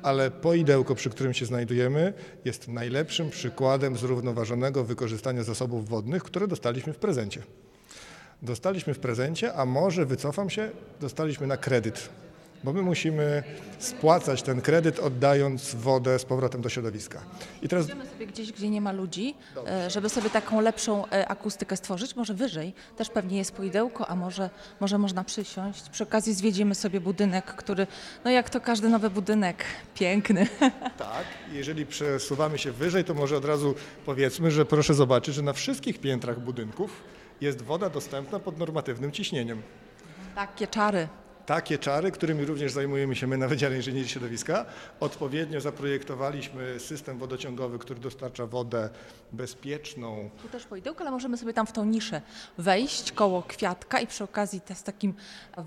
[0.03, 2.13] ale poidełko, przy którym się znajdujemy,
[2.45, 7.43] jest najlepszym przykładem zrównoważonego wykorzystania zasobów wodnych, które dostaliśmy w prezencie.
[8.43, 10.71] Dostaliśmy w prezencie, a może wycofam się,
[11.01, 12.09] dostaliśmy na kredyt,
[12.67, 13.43] bo my musimy
[13.79, 17.23] spłacać ten kredyt, oddając wodę z powrotem do środowiska.
[17.63, 19.35] I teraz Idziemy sobie gdzieś, gdzie nie ma ludzi,
[19.67, 22.17] e, żeby sobie taką lepszą e, akustykę stworzyć.
[22.17, 24.51] Może wyżej też pewnie jest poidełko, a może,
[24.81, 25.89] może można przysiąść.
[25.91, 27.87] Przy okazji zwiedzimy sobie budynek, który,
[28.25, 30.47] no jak to każdy nowy budynek, piękny.
[30.99, 33.75] Tak, jeżeli przesuwamy się wyżej, to może od razu
[34.07, 37.03] powiedzmy, że proszę zobaczyć, że na wszystkich piętrach budynków
[37.41, 39.63] jest woda dostępna pod normatywnym ciśnieniem.
[40.35, 41.09] Takie czary.
[41.47, 44.67] Takie czary, którymi również zajmujemy się my na Wydziale Inżynierii Środowiska.
[45.01, 48.89] Odpowiednio zaprojektowaliśmy system wodociągowy, który dostarcza wodę
[49.33, 50.31] bezpieczną.
[50.43, 52.23] Tu też poidełko, ale możemy sobie tam w tą niszę
[52.59, 55.15] wejść koło kwiatka i przy okazji z takim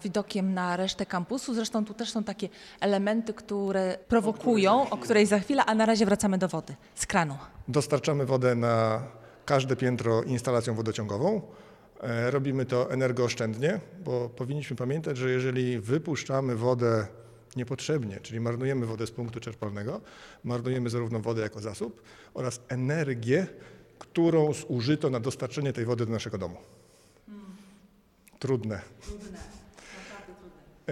[0.03, 1.53] widokiem na resztę kampusu.
[1.53, 6.05] Zresztą tu też są takie elementy, które prowokują, o której za chwilę, a na razie
[6.05, 7.37] wracamy do wody z kranu.
[7.67, 9.03] Dostarczamy wodę na
[9.45, 11.41] każde piętro instalacją wodociągową.
[11.99, 17.07] E, Robimy to energooszczędnie, bo powinniśmy pamiętać, że jeżeli wypuszczamy wodę
[17.55, 20.01] niepotrzebnie, czyli marnujemy wodę z punktu czerpalnego,
[20.43, 22.01] marnujemy zarówno wodę jako zasób
[22.33, 23.47] oraz energię,
[23.99, 26.57] którą zużyto na dostarczenie tej wody do naszego domu.
[28.39, 28.75] Trudne.
[28.75, 29.58] E,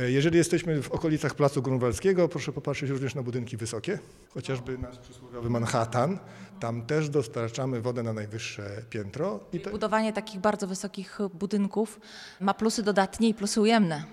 [0.05, 3.99] Jeżeli jesteśmy w okolicach Placu Grunwaldzkiego, proszę popatrzeć również na budynki wysokie,
[4.33, 6.19] chociażby nasz przysłowiowy Manhattan.
[6.59, 9.39] Tam też dostarczamy wodę na najwyższe piętro.
[9.53, 11.99] I to, Budowanie takich bardzo wysokich budynków
[12.41, 14.03] ma plusy dodatnie i plusy ujemne.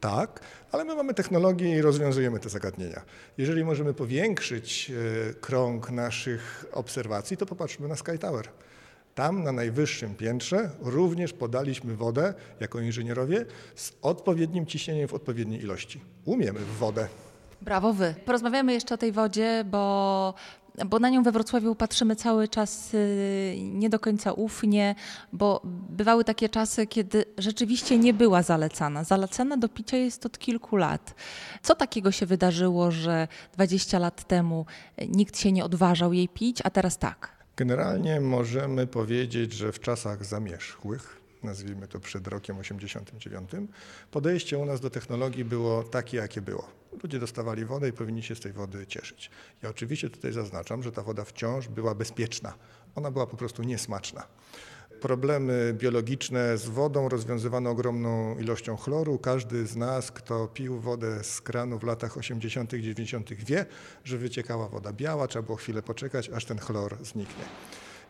[0.00, 0.40] tak,
[0.72, 3.02] ale my mamy technologię i rozwiązujemy te zagadnienia.
[3.38, 4.90] Jeżeli możemy powiększyć
[5.30, 8.48] e, krąg naszych obserwacji, to popatrzmy na Sky Tower.
[9.14, 16.00] Tam na najwyższym piętrze również podaliśmy wodę jako inżynierowie z odpowiednim ciśnieniem w odpowiedniej ilości.
[16.24, 17.08] Umiemy w wodę.
[17.62, 18.14] Brawo wy.
[18.24, 20.34] Porozmawiamy jeszcze o tej wodzie, bo,
[20.86, 24.94] bo na nią we Wrocławiu patrzymy cały czas y, nie do końca ufnie,
[25.32, 29.04] bo bywały takie czasy, kiedy rzeczywiście nie była zalecana.
[29.04, 31.14] Zalecana do picia jest od kilku lat.
[31.62, 34.66] Co takiego się wydarzyło, że 20 lat temu
[35.08, 37.41] nikt się nie odważał jej pić, a teraz tak?
[37.56, 43.50] Generalnie możemy powiedzieć, że w czasach zamierzchłych, nazwijmy to przed rokiem 89,
[44.10, 46.68] podejście u nas do technologii było takie, jakie było.
[47.02, 49.30] Ludzie dostawali wodę i powinni się z tej wody cieszyć.
[49.62, 52.54] Ja oczywiście tutaj zaznaczam, że ta woda wciąż była bezpieczna.
[52.94, 54.26] Ona była po prostu niesmaczna.
[55.02, 59.18] Problemy biologiczne z wodą rozwiązywano ogromną ilością chloru.
[59.18, 63.66] Każdy z nas, kto pił wodę z kranu w latach 80., 90., wie,
[64.04, 67.44] że wyciekała woda biała, trzeba było chwilę poczekać, aż ten chlor zniknie.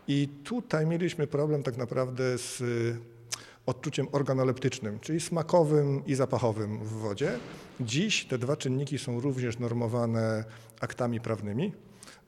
[0.07, 2.97] I tutaj mieliśmy problem tak naprawdę z y,
[3.65, 7.31] odczuciem organoleptycznym, czyli smakowym i zapachowym w wodzie.
[7.79, 10.43] Dziś te dwa czynniki są również normowane
[10.79, 11.73] aktami prawnymi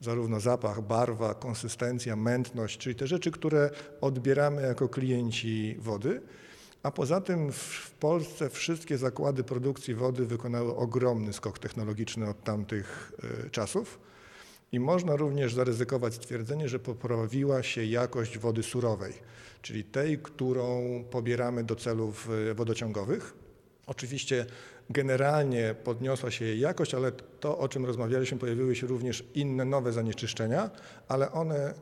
[0.00, 6.20] zarówno zapach, barwa, konsystencja, mętność, czyli te rzeczy, które odbieramy jako klienci wody.
[6.82, 13.12] A poza tym w Polsce wszystkie zakłady produkcji wody wykonały ogromny skok technologiczny od tamtych
[13.46, 13.98] y, czasów.
[14.72, 19.12] I można również zaryzykować stwierdzenie, że poprawiła się jakość wody surowej,
[19.62, 23.34] czyli tej, którą pobieramy do celów y, wodociągowych.
[23.86, 24.46] Oczywiście
[24.90, 29.92] generalnie podniosła się jej jakość, ale to, o czym rozmawialiśmy, pojawiły się również inne nowe
[29.92, 30.70] zanieczyszczenia,
[31.08, 31.74] ale one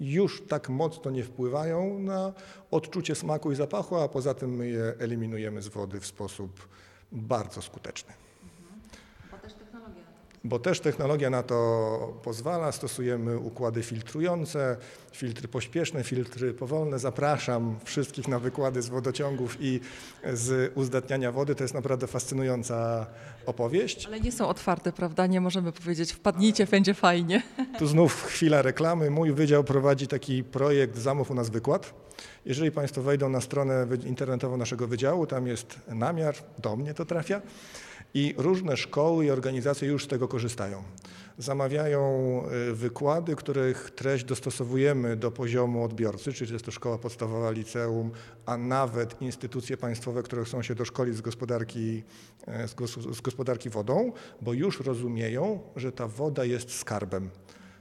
[0.00, 2.32] już tak mocno nie wpływają na
[2.70, 6.68] odczucie smaku i zapachu, a poza tym my je eliminujemy z wody w sposób
[7.12, 8.27] bardzo skuteczny.
[10.44, 12.72] Bo też technologia na to pozwala.
[12.72, 14.76] Stosujemy układy filtrujące,
[15.12, 16.98] filtry pośpieszne, filtry powolne.
[16.98, 19.80] Zapraszam wszystkich na wykłady z wodociągów i
[20.32, 21.54] z uzdatniania wody.
[21.54, 23.06] To jest naprawdę fascynująca
[23.46, 24.06] opowieść.
[24.06, 25.26] Ale nie są otwarte, prawda?
[25.26, 27.42] Nie możemy powiedzieć, wpadnijcie, będzie fajnie.
[27.78, 29.10] Tu znów chwila reklamy.
[29.10, 31.94] Mój wydział prowadzi taki projekt Zamów u nas wykład.
[32.44, 37.42] Jeżeli Państwo wejdą na stronę internetową naszego wydziału, tam jest namiar, do mnie to trafia
[38.14, 40.82] i różne szkoły i organizacje już z tego korzystają.
[41.38, 48.10] Zamawiają y, wykłady, których treść dostosowujemy do poziomu odbiorcy, czyli jest to szkoła podstawowa, liceum,
[48.46, 52.02] a nawet instytucje państwowe, które chcą się doszkolić z gospodarki,
[52.76, 57.30] gos- z gospodarki wodą, bo już rozumieją, że ta woda jest skarbem.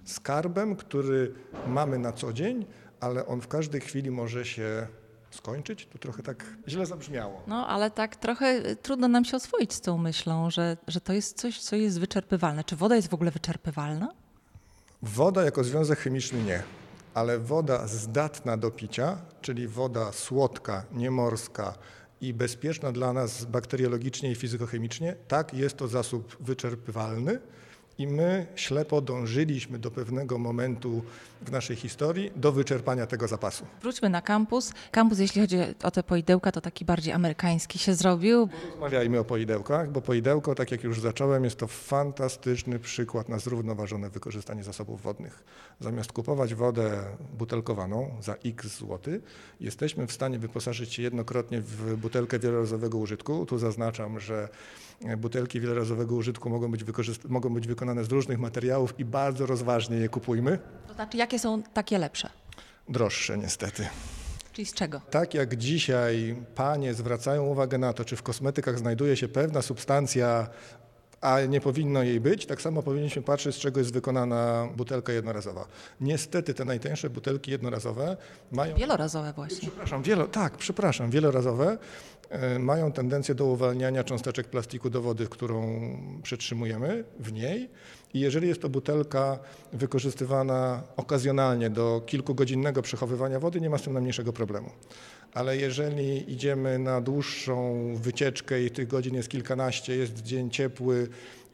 [0.05, 1.33] Skarbem, który
[1.67, 2.65] mamy na co dzień,
[2.99, 4.87] ale on w każdej chwili może się
[5.31, 5.85] skończyć.
[5.85, 7.43] Tu trochę tak źle zabrzmiało.
[7.47, 11.13] No, ale tak trochę y, trudno nam się oswoić z tą myślą, że, że to
[11.13, 12.63] jest coś, co jest wyczerpywalne.
[12.63, 14.13] Czy woda jest w ogóle wyczerpywalna?
[15.01, 16.63] Woda jako związek chemiczny nie,
[17.13, 21.73] ale woda zdatna do picia, czyli woda słodka, niemorska
[22.21, 27.39] i bezpieczna dla nas bakteriologicznie i fizykochemicznie, tak, jest to zasób wyczerpywalny
[27.97, 31.03] i my ślepo dążyliśmy do pewnego momentu
[31.41, 33.65] w naszej historii do wyczerpania tego zapasu.
[33.81, 34.73] Wróćmy na kampus.
[34.91, 38.49] Kampus, jeśli chodzi o te poidełka, to taki bardziej amerykański się zrobił.
[38.69, 44.09] Rozmawiajmy o poidełkach, bo poidełko, tak jak już zacząłem, jest to fantastyczny przykład na zrównoważone
[44.09, 45.43] wykorzystanie zasobów wodnych.
[45.79, 47.03] Zamiast kupować wodę
[47.37, 48.99] butelkowaną za x zł,
[49.59, 53.45] jesteśmy w stanie wyposażyć się jednokrotnie w butelkę wielorazowego użytku.
[53.45, 54.49] Tu zaznaczam, że
[55.17, 56.81] butelki wielorazowego użytku mogą być,
[57.29, 60.59] mogą być wykonane z różnych materiałów i bardzo rozważnie je kupujmy.
[60.87, 62.29] To znaczy, jakie są takie lepsze?
[62.89, 63.87] Droższe niestety.
[64.53, 65.01] Czyli z czego?
[65.11, 70.47] Tak jak dzisiaj panie zwracają uwagę na to, czy w kosmetykach znajduje się pewna substancja,
[71.21, 75.67] a nie powinno jej być, tak samo powinniśmy patrzeć, z czego jest wykonana butelka jednorazowa.
[76.01, 78.17] Niestety te najtańsze butelki jednorazowe
[78.51, 78.75] mają...
[78.75, 79.57] Wielorazowe właśnie.
[79.57, 81.77] Przepraszam, wielo, tak, przepraszam, wielorazowe
[82.29, 85.79] e, mają tendencję do uwalniania cząsteczek plastiku do wody, którą
[86.23, 87.69] przetrzymujemy w niej.
[88.13, 89.39] I jeżeli jest to butelka
[89.73, 94.69] wykorzystywana okazjonalnie do kilkugodzinnego przechowywania wody, nie ma z tym najmniejszego problemu.
[95.37, 101.07] Ale jeżeli idziemy na dłuższą wycieczkę i tych godzin jest kilkanaście, jest dzień ciepły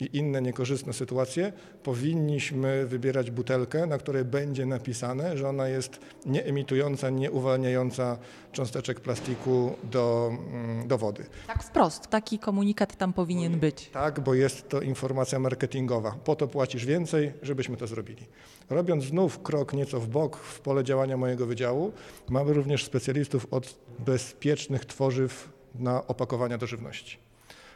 [0.03, 7.09] i inne niekorzystne sytuacje, powinniśmy wybierać butelkę, na której będzie napisane, że ona jest nieemitująca,
[7.09, 8.17] nieuwalniająca
[8.51, 11.25] cząsteczek plastiku do, mm, do wody.
[11.47, 13.89] Tak wprost, taki komunikat tam powinien być.
[13.89, 16.15] Tak, bo jest to informacja marketingowa.
[16.25, 18.25] Po to płacisz więcej, żebyśmy to zrobili.
[18.69, 21.91] Robiąc znów krok nieco w bok w pole działania mojego wydziału,
[22.29, 27.17] mamy również specjalistów od bezpiecznych tworzyw na opakowania do żywności.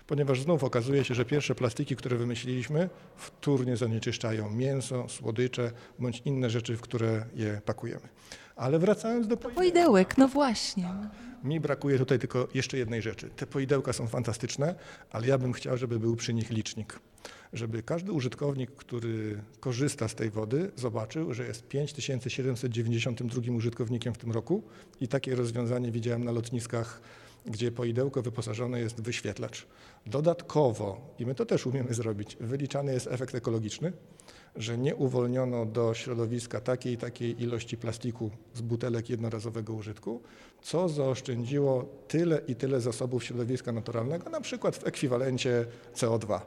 [0.08, 6.50] Ponieważ znów okazuje się, że pierwsze plastiki, które wymyśliliśmy, wtórnie zanieczyszczają mięso, słodycze bądź inne
[6.50, 8.08] rzeczy, w które je pakujemy.
[8.56, 10.94] Ale wracając do Poidełek, no właśnie.
[11.44, 13.30] mi brakuje tutaj tylko jeszcze jednej rzeczy.
[13.30, 14.76] Te poidełka są fantastyczne,
[15.12, 17.00] ale ja bym chciał, żeby był przy nich licznik.
[17.54, 24.32] Żeby każdy użytkownik, który korzysta z tej wody, zobaczył, że jest 5792 użytkownikiem w tym
[24.32, 24.64] roku
[25.02, 27.02] i takie rozwiązanie widziałem na lotniskach,
[27.48, 29.68] gdzie poidełko wyposażone jest w wyświetlacz.
[30.06, 33.94] Dodatkowo, i my to też umiemy zrobić, wyliczany jest efekt ekologiczny,
[34.56, 40.22] że nie uwolniono do środowiska takiej i takiej ilości plastiku z butelek jednorazowego użytku,
[40.62, 46.40] co zaoszczędziło tyle i tyle zasobów środowiska naturalnego, na przykład w ekwiwalencie CO2.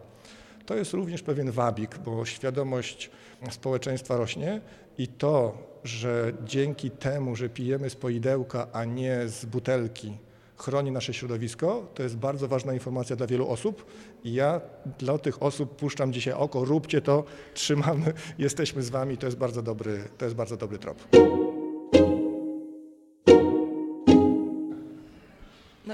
[0.67, 3.11] To jest również pewien wabik, bo świadomość
[3.51, 4.61] społeczeństwa rośnie
[4.99, 10.19] i to, że dzięki temu, że pijemy z poidełka, a nie z butelki,
[10.63, 13.85] chroni nasze środowisko, to jest bardzo ważna informacja dla wielu osób.
[14.25, 14.61] I ja
[14.99, 19.63] dla tych osób puszczam dzisiaj oko, róbcie to, trzymamy, jesteśmy z wami, to jest bardzo
[19.63, 20.99] dobry, to jest bardzo dobry trop.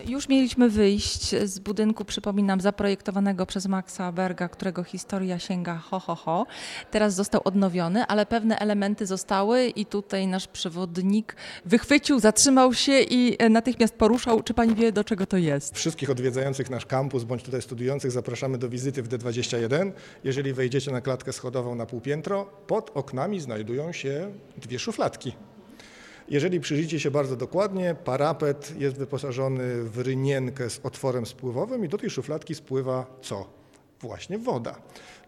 [0.08, 6.14] Już mieliśmy wyjść z budynku, przypominam, zaprojektowanego przez Maxa Berga, którego historia sięga ho, ho,
[6.14, 6.46] ho.
[6.90, 13.36] Teraz został odnowiony, ale pewne elementy zostały i tutaj nasz przewodnik wychwycił, zatrzymał się i
[13.38, 14.42] e, natychmiast poruszał.
[14.42, 15.76] Czy pani wie, do czego to jest?
[15.76, 19.92] Wszystkich odwiedzających nasz kampus bądź tutaj studiujących zapraszamy do wizyty w D21.
[20.24, 25.32] Jeżeli wejdziecie na klatkę schodową na półpiętro, pod oknami znajdują się dwie szufladki.
[26.28, 31.98] Jeżeli przyjrzycie się bardzo dokładnie, parapet jest wyposażony w rynienkę z otworem spływowym i do
[31.98, 33.46] tej szufladki spływa co?
[34.00, 34.76] Właśnie woda.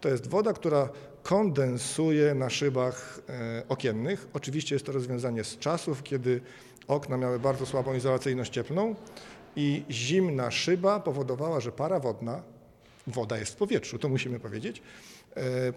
[0.01, 0.89] To jest woda, która
[1.23, 4.29] kondensuje na szybach e, okiennych.
[4.33, 6.41] Oczywiście jest to rozwiązanie z czasów, kiedy
[6.89, 8.95] okna miały bardzo słabą izolacyjność cieplną
[9.57, 12.43] i zimna szyba powodowała, że para wodna,
[13.07, 14.83] woda jest w powietrzu, to musimy powiedzieć,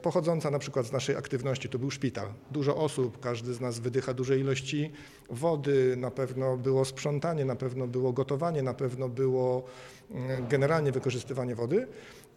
[0.02, 2.28] pochodząca na przykład z naszej aktywności, to był szpital.
[2.52, 4.92] Dużo osób, każdy z nas wydycha duże ilości
[5.30, 9.64] wody, na pewno było sprzątanie, na pewno było gotowanie, na pewno było
[10.12, 11.88] mm, generalnie wykorzystywanie wody.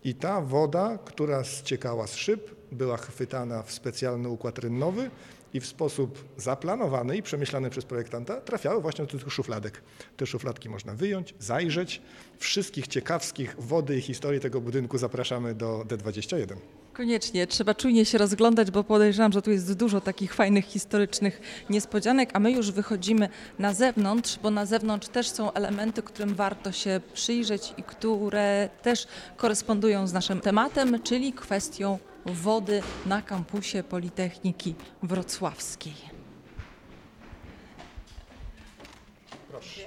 [0.05, 5.11] I ta woda, która ściekała z szyb, była chwytana w specjalny układ rynnowy
[5.55, 9.83] i w sposób zaplanowany i przemyślany przez projektanta trafiały właśnie do tych szufladek.
[10.17, 12.03] Te szufladki można wyjąć, zajrzeć.
[12.39, 16.57] Wszystkich ciekawskich wody i historii tego budynku zapraszamy do D21.
[16.93, 21.41] Koniecznie, trzeba czujnie się rozglądać, bo podejrzewam, że tu jest dużo takich fajnych, historycznych
[21.71, 23.29] niespodzianek, a my już wychodzimy
[23.59, 29.07] na zewnątrz, bo na zewnątrz też są elementy, którym warto się przyjrzeć i które też
[29.37, 35.95] korespondują z naszym tematem, czyli kwestią wody na kampusie Politechniki Wrocławskiej.
[39.51, 39.81] Proszę.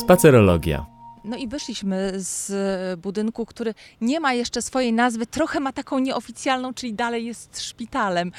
[0.00, 0.95] Spacerologia.
[1.26, 6.74] No i wyszliśmy z budynku, który nie ma jeszcze swojej nazwy, trochę ma taką nieoficjalną,
[6.74, 8.32] czyli dalej jest szpitalem.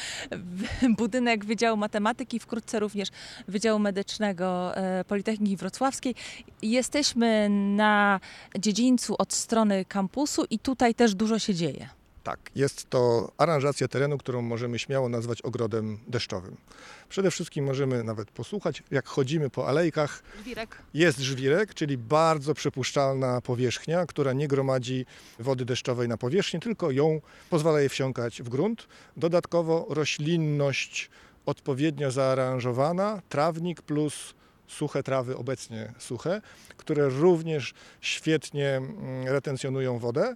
[0.98, 3.10] Budynek Wydziału Matematyki, wkrótce również
[3.48, 6.16] Wydziału Medycznego e, Politechniki Wrocławskiej.
[6.62, 8.20] Jesteśmy na
[8.60, 11.90] dziedzińcu od strony kampusu i tutaj też dużo się dzieje.
[12.28, 16.58] Tak, jest to aranżacja terenu, którą możemy śmiało nazwać ogrodem deszczowym.
[17.10, 20.24] Przede wszystkim możemy nawet posłuchać, jak chodzimy po alejkach.
[20.42, 20.78] Żwirek.
[20.94, 25.06] Jest żwirek, czyli bardzo przepuszczalna powierzchnia, która nie gromadzi
[25.40, 28.88] wody deszczowej na powierzchni, tylko ją pozwala jej wsiąkać w grunt.
[29.18, 31.10] Dodatkowo roślinność
[31.46, 34.34] odpowiednio zaaranżowana, trawnik plus
[34.68, 36.42] suche trawy, obecnie suche,
[36.78, 40.36] które również świetnie mm, retencjonują wodę.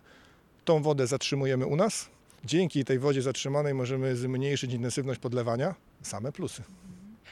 [0.66, 2.10] Tą wodę zatrzymujemy u nas.
[2.46, 5.76] Dzięki tej wodzie zatrzymanej możemy zmniejszyć intensywność podlewania.
[6.02, 6.64] Same plusy.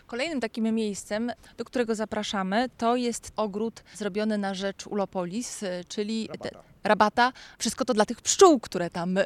[0.08, 6.50] Kolejnym takim miejscem, do którego zapraszamy, to jest ogród zrobiony na rzecz Ulopolis, czyli Rabata.
[6.50, 7.34] Te, rabata.
[7.60, 9.22] Wszystko to dla tych pszczół, które tam y,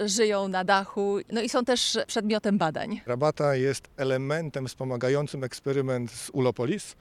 [0.00, 1.18] y, żyją na dachu.
[1.32, 3.00] No i są też przedmiotem badań.
[3.06, 6.96] Rabata jest elementem wspomagającym eksperyment z Ulopolis,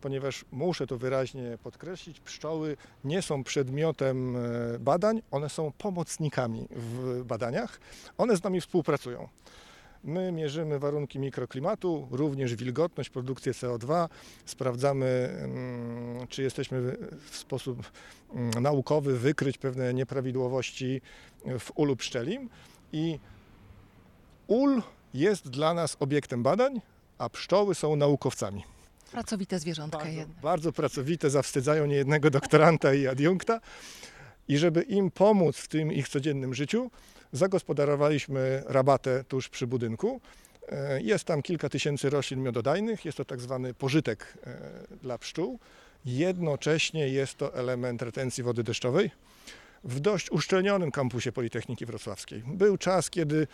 [0.00, 4.40] ponieważ muszę to wyraźnie podkreślić, pszczoły nie są przedmiotem e,
[4.78, 7.80] badań, one są pomocnikami w badaniach,
[8.18, 9.28] one z nami współpracują.
[10.04, 14.08] My mierzymy warunki mikroklimatu, również wilgotność, produkcję CO2.
[14.44, 16.96] Sprawdzamy, mm, czy jesteśmy
[17.30, 17.90] w sposób
[18.34, 21.00] mm, naukowy wykryć pewne nieprawidłowości
[21.58, 22.50] w ulu pszczelim.
[22.92, 23.18] I
[24.46, 24.82] ul
[25.14, 26.80] jest dla nas obiektem badań,
[27.18, 28.64] a pszczoły są naukowcami.
[29.12, 30.34] Pracowite zwierzątka Bardzo, jedne.
[30.42, 33.60] bardzo pracowite, zawstydzają niejednego doktoranta i adiunkta.
[34.48, 36.90] I żeby im pomóc w tym ich codziennym życiu,
[37.32, 40.20] zagospodarowaliśmy rabatę tuż przy budynku.
[40.68, 45.58] E, Jest tam kilka tysięcy roślin miododajnych, jest to tak zwany pożytek e, dla pszczół.
[46.04, 49.10] Jednocześnie jest to element retencji wody deszczowej
[49.84, 52.42] w dość uszczelnionym kampusie Politechniki Wrocławskiej.
[52.46, 53.46] Był czas, kiedy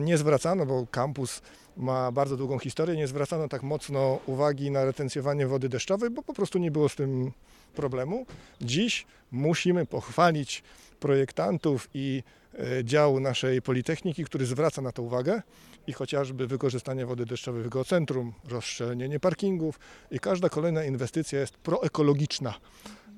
[0.00, 1.42] nie zwracano, bo kampus
[1.76, 6.34] ma bardzo długą historię, nie zwracano tak mocno uwagi na retencjowanie wody deszczowej, bo po
[6.34, 7.32] prostu nie było z tym
[7.74, 8.26] problemu.
[8.60, 10.62] Dziś musimy pochwalić
[11.00, 12.22] projektantów i
[12.54, 15.42] e, dział naszej Politechniki, który zwraca na to uwagę
[15.86, 19.78] i chociażby wykorzystanie wody deszczowej w geocentrum, rozszczelnienie parkingów
[20.10, 22.54] i każda kolejna inwestycja jest proekologiczna.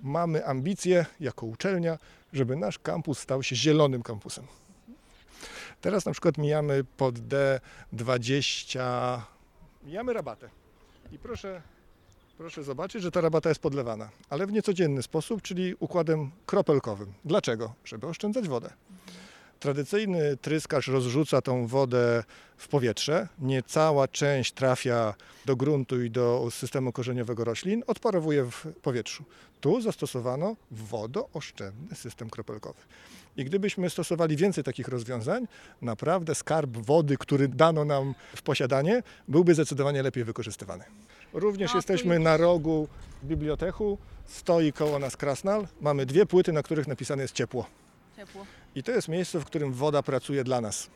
[0.02, 1.98] Mamy ambicje jako uczelnia,
[2.32, 4.44] żeby nasz kampus stał się zielonym kampusem.
[5.80, 8.80] Teraz na przykład mijamy pod D20,
[9.84, 10.48] mijamy rabatę.
[11.12, 11.62] I proszę,
[12.38, 17.12] proszę zobaczyć, że ta rabata jest podlewana, ale w niecodzienny sposób, czyli układem kropelkowym.
[17.24, 17.74] Dlaczego?
[17.84, 18.70] Żeby oszczędzać wodę.
[19.60, 22.24] Tradycyjny tryskarz rozrzuca tą wodę
[22.56, 23.28] w powietrze.
[23.38, 25.14] Nie cała część trafia
[25.46, 29.24] do gruntu i do systemu korzeniowego roślin, odparowuje w powietrzu.
[29.60, 32.80] Tu zastosowano wodooszczędny system kropelkowy.
[33.36, 35.46] I gdybyśmy stosowali więcej takich rozwiązań,
[35.82, 40.84] naprawdę skarb wody, który dano nam w posiadanie, byłby zdecydowanie lepiej wykorzystywany.
[41.32, 42.88] Również jesteśmy na rogu
[43.24, 45.68] bibliotechu, stoi koło nas krasnal.
[45.80, 47.66] Mamy dwie płyty, na których napisane jest ciepło.
[48.16, 48.46] Ciepło.
[48.74, 50.90] I to jest miejsce, w którym woda pracuje dla nas,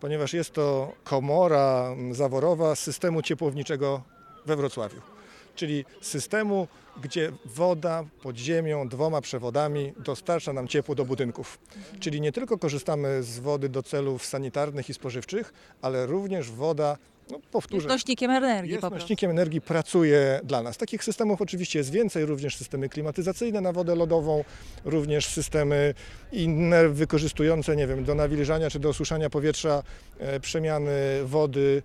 [0.00, 4.02] ponieważ jest to komora mm, zaworowa systemu ciepłowniczego
[4.46, 5.13] we Wrocławiu.
[5.54, 6.68] Czyli systemu,
[7.02, 11.58] gdzie woda pod ziemią dwoma przewodami dostarcza nam ciepło do budynków.
[12.00, 15.52] Czyli nie tylko korzystamy z wody do celów sanitarnych i spożywczych,
[15.82, 16.96] ale również woda,
[17.30, 19.04] no powtórzę, Jest nośnikiem energii jest po prostu.
[19.04, 20.76] nośnikiem energii, pracuje dla nas.
[20.76, 24.44] Takich systemów oczywiście jest więcej, również systemy klimatyzacyjne na wodę lodową,
[24.84, 25.94] również systemy
[26.32, 29.82] inne wykorzystujące, nie wiem, do nawilżania czy do osuszania powietrza,
[30.18, 30.92] e, przemiany
[31.24, 31.82] wody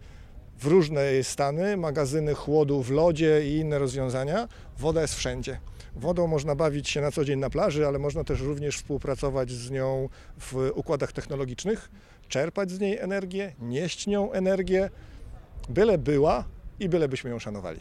[0.59, 4.47] w różne stany, magazyny chłodu w lodzie i inne rozwiązania.
[4.77, 5.59] Woda jest wszędzie.
[5.95, 9.71] Wodą można bawić się na co dzień na plaży, ale można też również współpracować z
[9.71, 11.91] nią w układach technologicznych,
[12.27, 14.89] czerpać z niej energię, nieść nią energię,
[15.69, 16.43] byle była
[16.79, 17.79] i byle byśmy ją szanowali.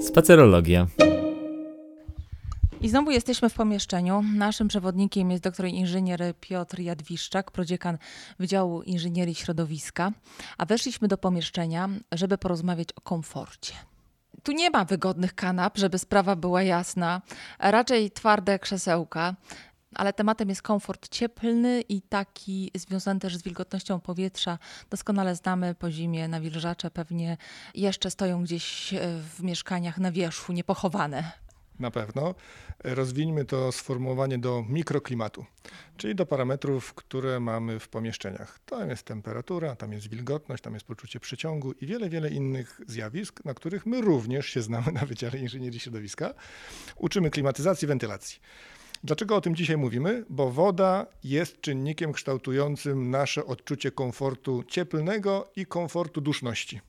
[0.00, 0.86] Spacerologia.
[2.80, 4.22] I znowu jesteśmy w pomieszczeniu.
[4.34, 7.98] Naszym przewodnikiem jest doktor inżynier Piotr Jadwiszczak, prodziekan
[8.38, 10.12] Wydziału Inżynierii Środowiska.
[10.58, 13.74] A weszliśmy do pomieszczenia, żeby porozmawiać o komforcie.
[14.42, 17.22] Tu nie ma wygodnych kanap, żeby sprawa była jasna,
[17.58, 19.34] raczej twarde krzesełka,
[19.94, 24.58] ale tematem jest komfort cieplny i taki związany też z wilgotnością powietrza.
[24.90, 27.36] Doskonale znamy po zimie nawilżacze, pewnie
[27.74, 28.98] jeszcze stoją gdzieś e,
[29.36, 31.45] w mieszkaniach na wierzchu, niepochowane.
[31.78, 32.34] Na pewno.
[32.84, 35.44] Rozwińmy to sformułowanie do mikroklimatu,
[35.96, 38.58] czyli do parametrów, które mamy w pomieszczeniach.
[38.66, 43.44] Tam jest temperatura, tam jest wilgotność, tam jest poczucie przyciągu i wiele, wiele innych zjawisk,
[43.44, 46.34] na których my również się znamy na Wydziale Inżynierii Środowiska.
[46.96, 48.40] Uczymy klimatyzacji, wentylacji.
[49.04, 50.24] Dlaczego o tym dzisiaj mówimy?
[50.30, 56.80] Bo woda jest czynnikiem kształtującym nasze odczucie komfortu cieplnego i komfortu duszności.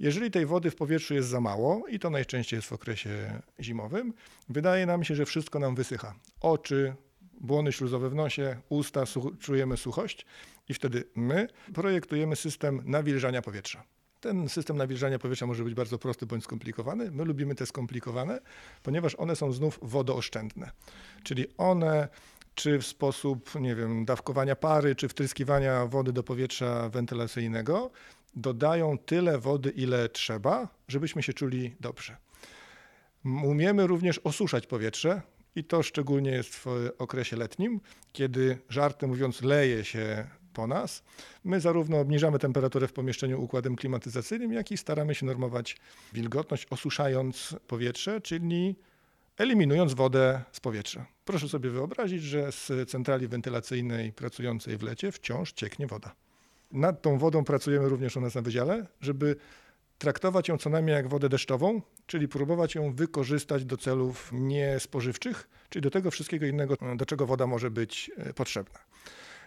[0.00, 4.14] Jeżeli tej wody w powietrzu jest za mało, i to najczęściej jest w okresie zimowym,
[4.48, 6.14] wydaje nam się, że wszystko nam wysycha.
[6.40, 6.94] Oczy,
[7.40, 10.26] błony śluzowe w nosie, usta, such- czujemy suchość
[10.68, 13.84] i wtedy my projektujemy system nawilżania powietrza.
[14.20, 17.10] Ten system nawilżania powietrza może być bardzo prosty bądź skomplikowany.
[17.10, 18.40] My lubimy te skomplikowane,
[18.82, 20.70] ponieważ one są znów wodooszczędne.
[21.22, 22.08] Czyli one
[22.54, 27.90] czy w sposób, nie wiem, dawkowania pary, czy wtryskiwania wody do powietrza wentylacyjnego,
[28.36, 32.16] dodają tyle wody, ile trzeba, żebyśmy się czuli dobrze.
[33.24, 35.22] Umiemy również osuszać powietrze
[35.56, 36.66] i to szczególnie jest w
[36.98, 37.80] okresie letnim,
[38.12, 41.02] kiedy żartem mówiąc leje się po nas.
[41.44, 45.76] My zarówno obniżamy temperaturę w pomieszczeniu układem klimatyzacyjnym, jak i staramy się normować
[46.12, 48.76] wilgotność, osuszając powietrze, czyli
[49.36, 51.06] eliminując wodę z powietrza.
[51.24, 56.14] Proszę sobie wyobrazić, że z centrali wentylacyjnej pracującej w lecie wciąż cieknie woda.
[56.74, 59.36] Nad tą wodą pracujemy również u nas na wydziale, żeby
[59.98, 65.82] traktować ją co najmniej jak wodę deszczową, czyli próbować ją wykorzystać do celów niespożywczych, czyli
[65.82, 68.78] do tego wszystkiego innego, do czego woda może być e, potrzebna.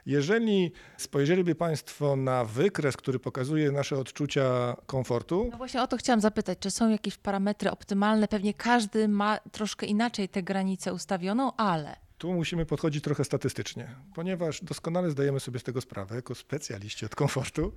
[0.06, 5.48] Jeżeli spojrzeliby Państwo na wykres, który pokazuje nasze odczucia komfortu.
[5.52, 8.28] No właśnie o to chciałam zapytać, czy są jakieś parametry optymalne?
[8.28, 12.07] Pewnie każdy ma troszkę inaczej tę granicę ustawioną, ale.
[12.18, 17.16] Tu musimy podchodzić trochę statystycznie, ponieważ doskonale zdajemy sobie z tego sprawę, jako specjaliści od
[17.16, 17.74] komfortu,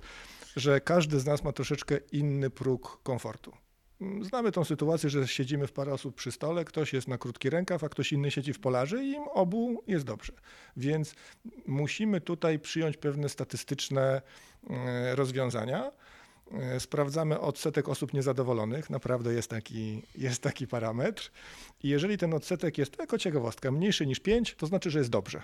[0.55, 3.53] że każdy z nas ma troszeczkę inny próg komfortu.
[4.21, 7.83] Znamy tą sytuację, że siedzimy w parę osób przy stole, ktoś jest na krótki rękaw,
[7.83, 10.33] a ktoś inny siedzi w polarzy i im obu jest dobrze.
[10.77, 11.15] Więc
[11.67, 14.21] musimy tutaj przyjąć pewne statystyczne
[14.69, 15.91] e, rozwiązania.
[16.59, 21.31] E, sprawdzamy odsetek osób niezadowolonych, naprawdę jest taki, jest taki parametr.
[21.83, 25.41] I jeżeli ten odsetek jest, jako ciekawostka, mniejszy niż 5, to znaczy, że jest dobrze.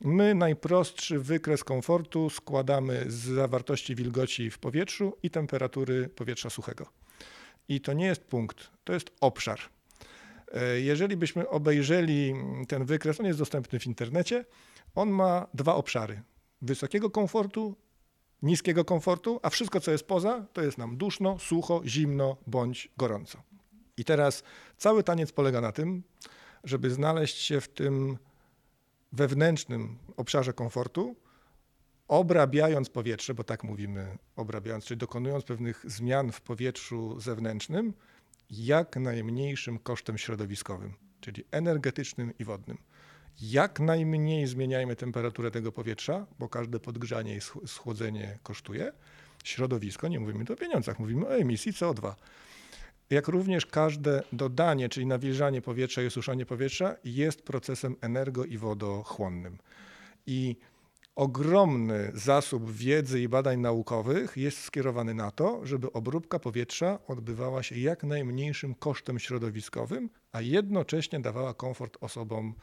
[0.00, 6.86] My najprostszy wykres komfortu składamy z zawartości wilgoci w powietrzu i temperatury powietrza suchego.
[7.68, 9.60] I to nie jest punkt, to jest obszar.
[10.52, 12.34] E, jeżeli byśmy obejrzeli
[12.68, 14.44] ten wykres, on jest dostępny w internecie,
[14.94, 16.22] on ma dwa obszary:
[16.62, 17.76] wysokiego komfortu,
[18.42, 23.42] niskiego komfortu, a wszystko, co jest poza, to jest nam duszno, sucho, zimno bądź gorąco.
[23.96, 24.42] I teraz
[24.76, 26.02] cały taniec polega na tym,
[26.64, 28.18] żeby znaleźć się w tym
[29.12, 31.16] wewnętrznym obszarze komfortu,
[32.08, 37.94] obrabiając powietrze, bo tak mówimy obrabiając, czyli dokonując pewnych zmian w powietrzu zewnętrznym,
[38.50, 42.78] jak najmniejszym kosztem środowiskowym, czyli energetycznym i wodnym.
[43.40, 48.92] Jak najmniej zmieniajmy temperaturę tego powietrza, bo każde podgrzanie i schłodzenie kosztuje.
[49.44, 52.14] Środowisko, nie mówimy tu o pieniądzach, mówimy o emisji CO2.
[53.10, 59.58] Jak również każde dodanie, czyli nawilżanie powietrza i osuszanie powietrza jest procesem energo i wodochłonnym.
[60.26, 60.56] I
[61.16, 67.78] ogromny zasób wiedzy i badań naukowych jest skierowany na to, żeby obróbka powietrza odbywała się
[67.78, 72.54] jak najmniejszym kosztem środowiskowym, a jednocześnie dawała komfort osobom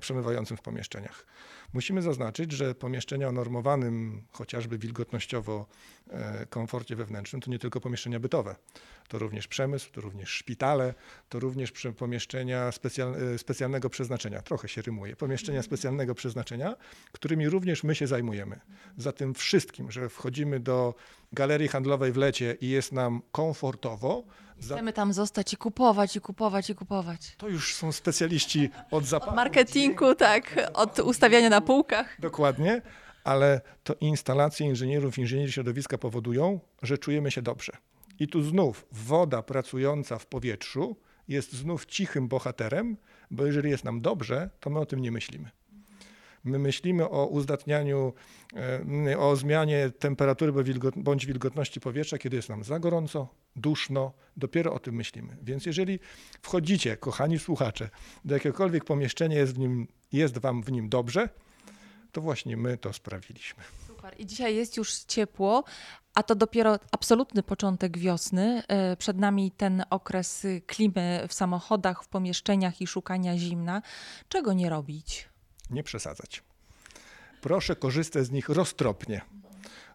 [0.00, 1.26] przemywającym w pomieszczeniach.
[1.72, 5.66] Musimy zaznaczyć, że pomieszczenia o normowanym, chociażby wilgotnościowo,
[6.10, 8.56] e, komforcie wewnętrznym to nie tylko pomieszczenia bytowe.
[9.08, 10.94] To również przemysł, to również szpitale,
[11.28, 14.42] to również pomieszczenia specjal, e, specjalnego przeznaczenia.
[14.42, 15.16] Trochę się rymuje.
[15.16, 16.76] Pomieszczenia specjalnego przeznaczenia,
[17.12, 18.60] którymi również my się zajmujemy.
[18.96, 20.94] Za tym wszystkim, że wchodzimy do
[21.32, 24.24] galerii handlowej w lecie i jest nam komfortowo,
[24.62, 27.36] Chcemy tam zostać i kupować, i kupować, i kupować.
[27.36, 29.30] To już są specjaliści od zapachu.
[29.30, 32.16] Od marketingu, tak, od ustawiania na półkach.
[32.20, 32.82] Dokładnie,
[33.24, 37.72] ale to instalacje inżynierów, inżynierii środowiska powodują, że czujemy się dobrze.
[38.18, 40.96] I tu znów woda pracująca w powietrzu
[41.28, 42.96] jest znów cichym bohaterem,
[43.30, 45.50] bo jeżeli jest nam dobrze, to my o tym nie myślimy.
[46.44, 48.12] My myślimy o uzdatnianiu,
[49.06, 50.52] e, o zmianie temperatury
[50.96, 55.36] bądź wilgotności powietrza, kiedy jest nam za gorąco, duszno, dopiero o tym myślimy.
[55.42, 55.98] Więc jeżeli
[56.42, 57.90] wchodzicie, kochani słuchacze,
[58.24, 61.28] do jakiegokolwiek pomieszczenia, jest, w nim, jest wam w nim dobrze,
[62.12, 63.64] to właśnie my to sprawiliśmy.
[63.86, 64.14] Super.
[64.18, 65.64] I dzisiaj jest już ciepło,
[66.14, 68.62] a to dopiero absolutny początek wiosny.
[68.68, 73.82] E, przed nami ten okres klimy w samochodach, w pomieszczeniach i szukania zimna.
[74.28, 75.29] Czego nie robić?
[75.70, 76.42] Nie przesadzać.
[77.40, 79.20] Proszę korzystać z nich roztropnie.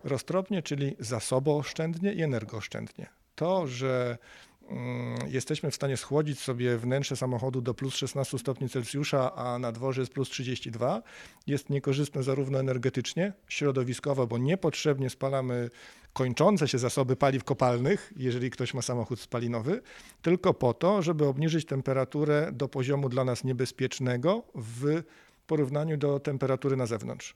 [0.04, 3.08] Roztropnie, czyli zasobooszczędnie i energooszczędnie.
[3.36, 4.18] To, że
[4.70, 9.72] mm, jesteśmy w stanie schłodzić sobie wnętrze samochodu do plus 16 stopni Celsjusza, a na
[9.72, 11.02] dworze jest plus 32,
[11.48, 15.70] jest niekorzystne zarówno energetycznie, środowiskowo, bo niepotrzebnie spalamy
[16.14, 19.82] kończące się zasoby paliw kopalnych, jeżeli ktoś ma samochód spalinowy,
[20.22, 25.04] tylko po to, żeby obniżyć temperaturę do poziomu dla nas niebezpiecznego w
[25.46, 27.36] porównaniu do temperatury na zewnątrz.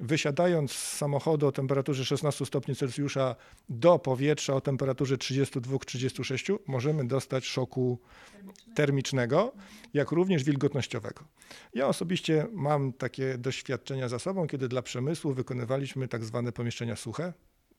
[0.00, 3.36] Wysiadając z samochodu o temperaturze 16 stopni Celsjusza
[3.68, 7.98] do powietrza o temperaturze 32-36 możemy dostać szoku
[8.74, 9.52] termicznego,
[9.94, 11.24] jak również wilgotnościowego.
[11.74, 17.32] Ja osobiście mam takie doświadczenia za sobą, kiedy dla przemysłu wykonywaliśmy tak zwane pomieszczenia suche,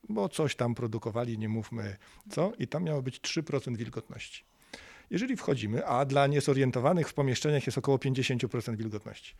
[0.08, 1.96] bo coś tam produkowali, nie mówmy
[2.30, 4.44] co, i tam miało być 3% wilgotności.
[5.10, 9.34] Jeżeli wchodzimy, a dla niezorientowanych w pomieszczeniach jest około 50% wilgotności.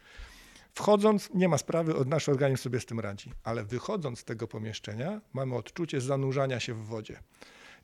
[0.75, 5.21] Wchodząc, nie ma sprawy, nasz organizm sobie z tym radzi, ale wychodząc z tego pomieszczenia,
[5.33, 7.21] mamy odczucie zanurzania się w wodzie.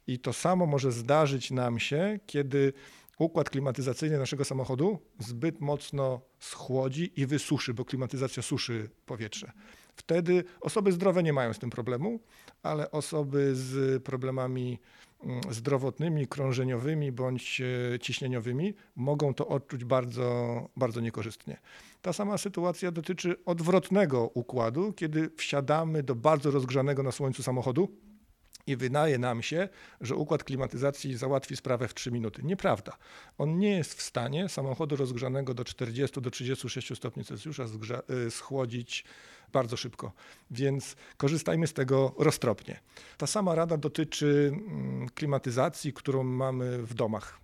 [0.06, 2.72] I to samo może zdarzyć nam się, kiedy
[3.18, 9.52] układ klimatyzacyjny naszego samochodu zbyt mocno schłodzi i wysuszy, bo klimatyzacja suszy powietrze.
[9.96, 12.20] Wtedy osoby zdrowe nie mają z tym problemu,
[12.62, 14.78] ale osoby z problemami
[15.50, 17.60] zdrowotnymi, krążeniowymi bądź
[17.94, 21.58] e, ciśnieniowymi mogą to odczuć bardzo, bardzo niekorzystnie.
[22.02, 27.88] Ta sama sytuacja dotyczy odwrotnego układu, kiedy wsiadamy do bardzo rozgrzanego na słońcu samochodu
[28.66, 29.68] i wydaje nam się,
[30.00, 32.42] że układ klimatyzacji załatwi sprawę w 3 minuty.
[32.42, 32.96] Nieprawda.
[33.38, 37.64] On nie jest w stanie samochodu rozgrzanego do 40 do 36 stopni Celsjusza
[38.26, 39.04] y, schłodzić
[39.52, 40.12] bardzo szybko.
[40.50, 42.80] Więc korzystajmy z tego roztropnie.
[43.18, 47.40] Ta sama rada dotyczy mm, klimatyzacji, którą mamy w domach.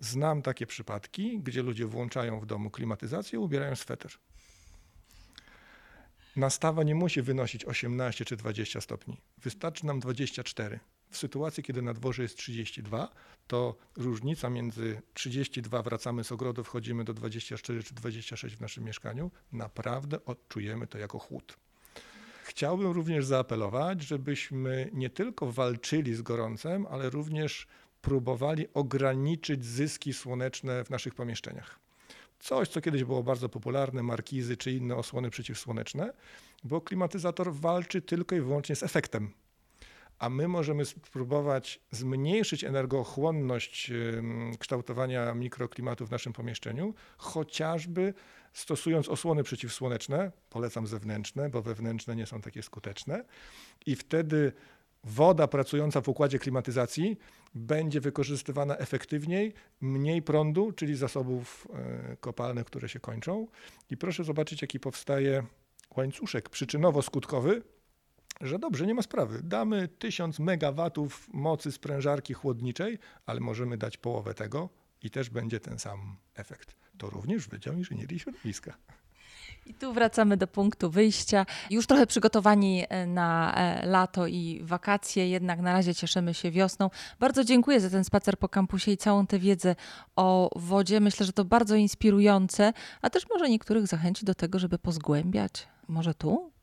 [0.00, 4.12] Znam takie przypadki, gdzie ludzie włączają w domu klimatyzację, ubierają sweter.
[6.36, 9.20] Nastawa nie musi wynosić 18 czy 20 stopni.
[9.38, 10.80] Wystarczy nam 24.
[11.10, 13.08] W sytuacji, kiedy na dworze jest 32,
[13.46, 19.30] to różnica między 32 wracamy z ogrodu, wchodzimy do 24 czy 26 w naszym mieszkaniu,
[19.52, 21.56] naprawdę odczujemy to jako chłód.
[22.44, 27.66] Chciałbym również zaapelować, żebyśmy nie tylko walczyli z gorącem, ale również
[28.00, 31.78] próbowali ograniczyć zyski słoneczne w naszych pomieszczeniach.
[32.38, 36.12] Coś, co kiedyś było bardzo popularne, markizy czy inne osłony przeciwsłoneczne,
[36.64, 39.32] bo klimatyzator walczy tylko i wyłącznie z efektem.
[40.18, 43.92] A my możemy spróbować zmniejszyć energochłonność
[44.58, 48.14] kształtowania mikroklimatu w naszym pomieszczeniu, chociażby
[48.52, 53.24] stosując osłony przeciwsłoneczne, polecam zewnętrzne, bo wewnętrzne nie są takie skuteczne,
[53.86, 54.52] i wtedy
[55.04, 57.18] woda pracująca w układzie klimatyzacji
[57.54, 63.46] będzie wykorzystywana efektywniej, mniej prądu, czyli zasobów e, kopalnych, które się kończą.
[63.90, 65.42] I proszę zobaczyć, jaki powstaje
[65.96, 67.62] łańcuszek przyczynowo-skutkowy,
[68.40, 69.40] że dobrze, nie ma sprawy.
[69.42, 74.68] Damy 1000 megawatów mocy sprężarki chłodniczej, ale możemy dać połowę tego
[75.02, 76.76] i też będzie ten sam efekt.
[76.98, 78.76] To również Wydział Inżynierii Środowiska.
[79.66, 81.46] I tu wracamy do punktu wyjścia.
[81.70, 86.90] Już trochę przygotowani e, na e, lato i wakacje, jednak na razie cieszymy się wiosną.
[87.20, 89.76] Bardzo dziękuję za ten spacer po kampusie i całą tę wiedzę
[90.16, 91.00] o wodzie.
[91.00, 92.72] Myślę, że to bardzo inspirujące,
[93.02, 95.68] a też może niektórych zachęci do tego, żeby pozgłębiać.
[95.88, 96.55] Może tu?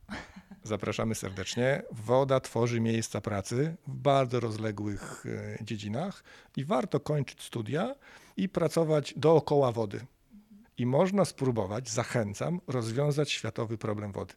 [0.64, 1.84] Zapraszamy serdecznie.
[1.91, 6.24] Woda tworzy miejsca pracy w bardzo rozległych e, dziedzinach
[6.57, 7.95] i warto kończyć studia
[8.38, 10.05] i pracować dookoła wody
[10.78, 14.34] i można spróbować, zachęcam, rozwiązać światowy problem wody.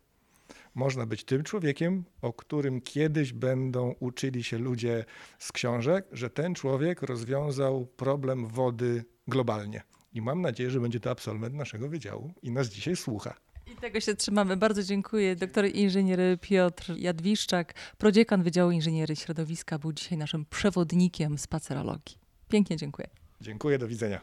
[0.75, 5.05] Można być tym człowiekiem, o którym kiedyś będą uczyli się ludzie
[5.39, 9.83] z książek, że ten człowiek rozwiązał problem wody globalnie.
[10.13, 13.35] I mam nadzieję, że będzie to absolwent naszego wydziału i nas dzisiaj słucha.
[13.73, 14.57] I tego się trzymamy.
[14.57, 15.37] Bardzo dziękuję.
[15.37, 22.19] Doktor inżynier Piotr Jadwiszczak, prodziekan Wydziału Inżynierii Środowiska, był dzisiaj naszym przewodnikiem spacerologii.
[22.49, 23.09] Pięknie dziękuję.
[23.41, 24.21] Dziękuję, do widzenia.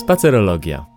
[0.00, 0.93] Spacerologia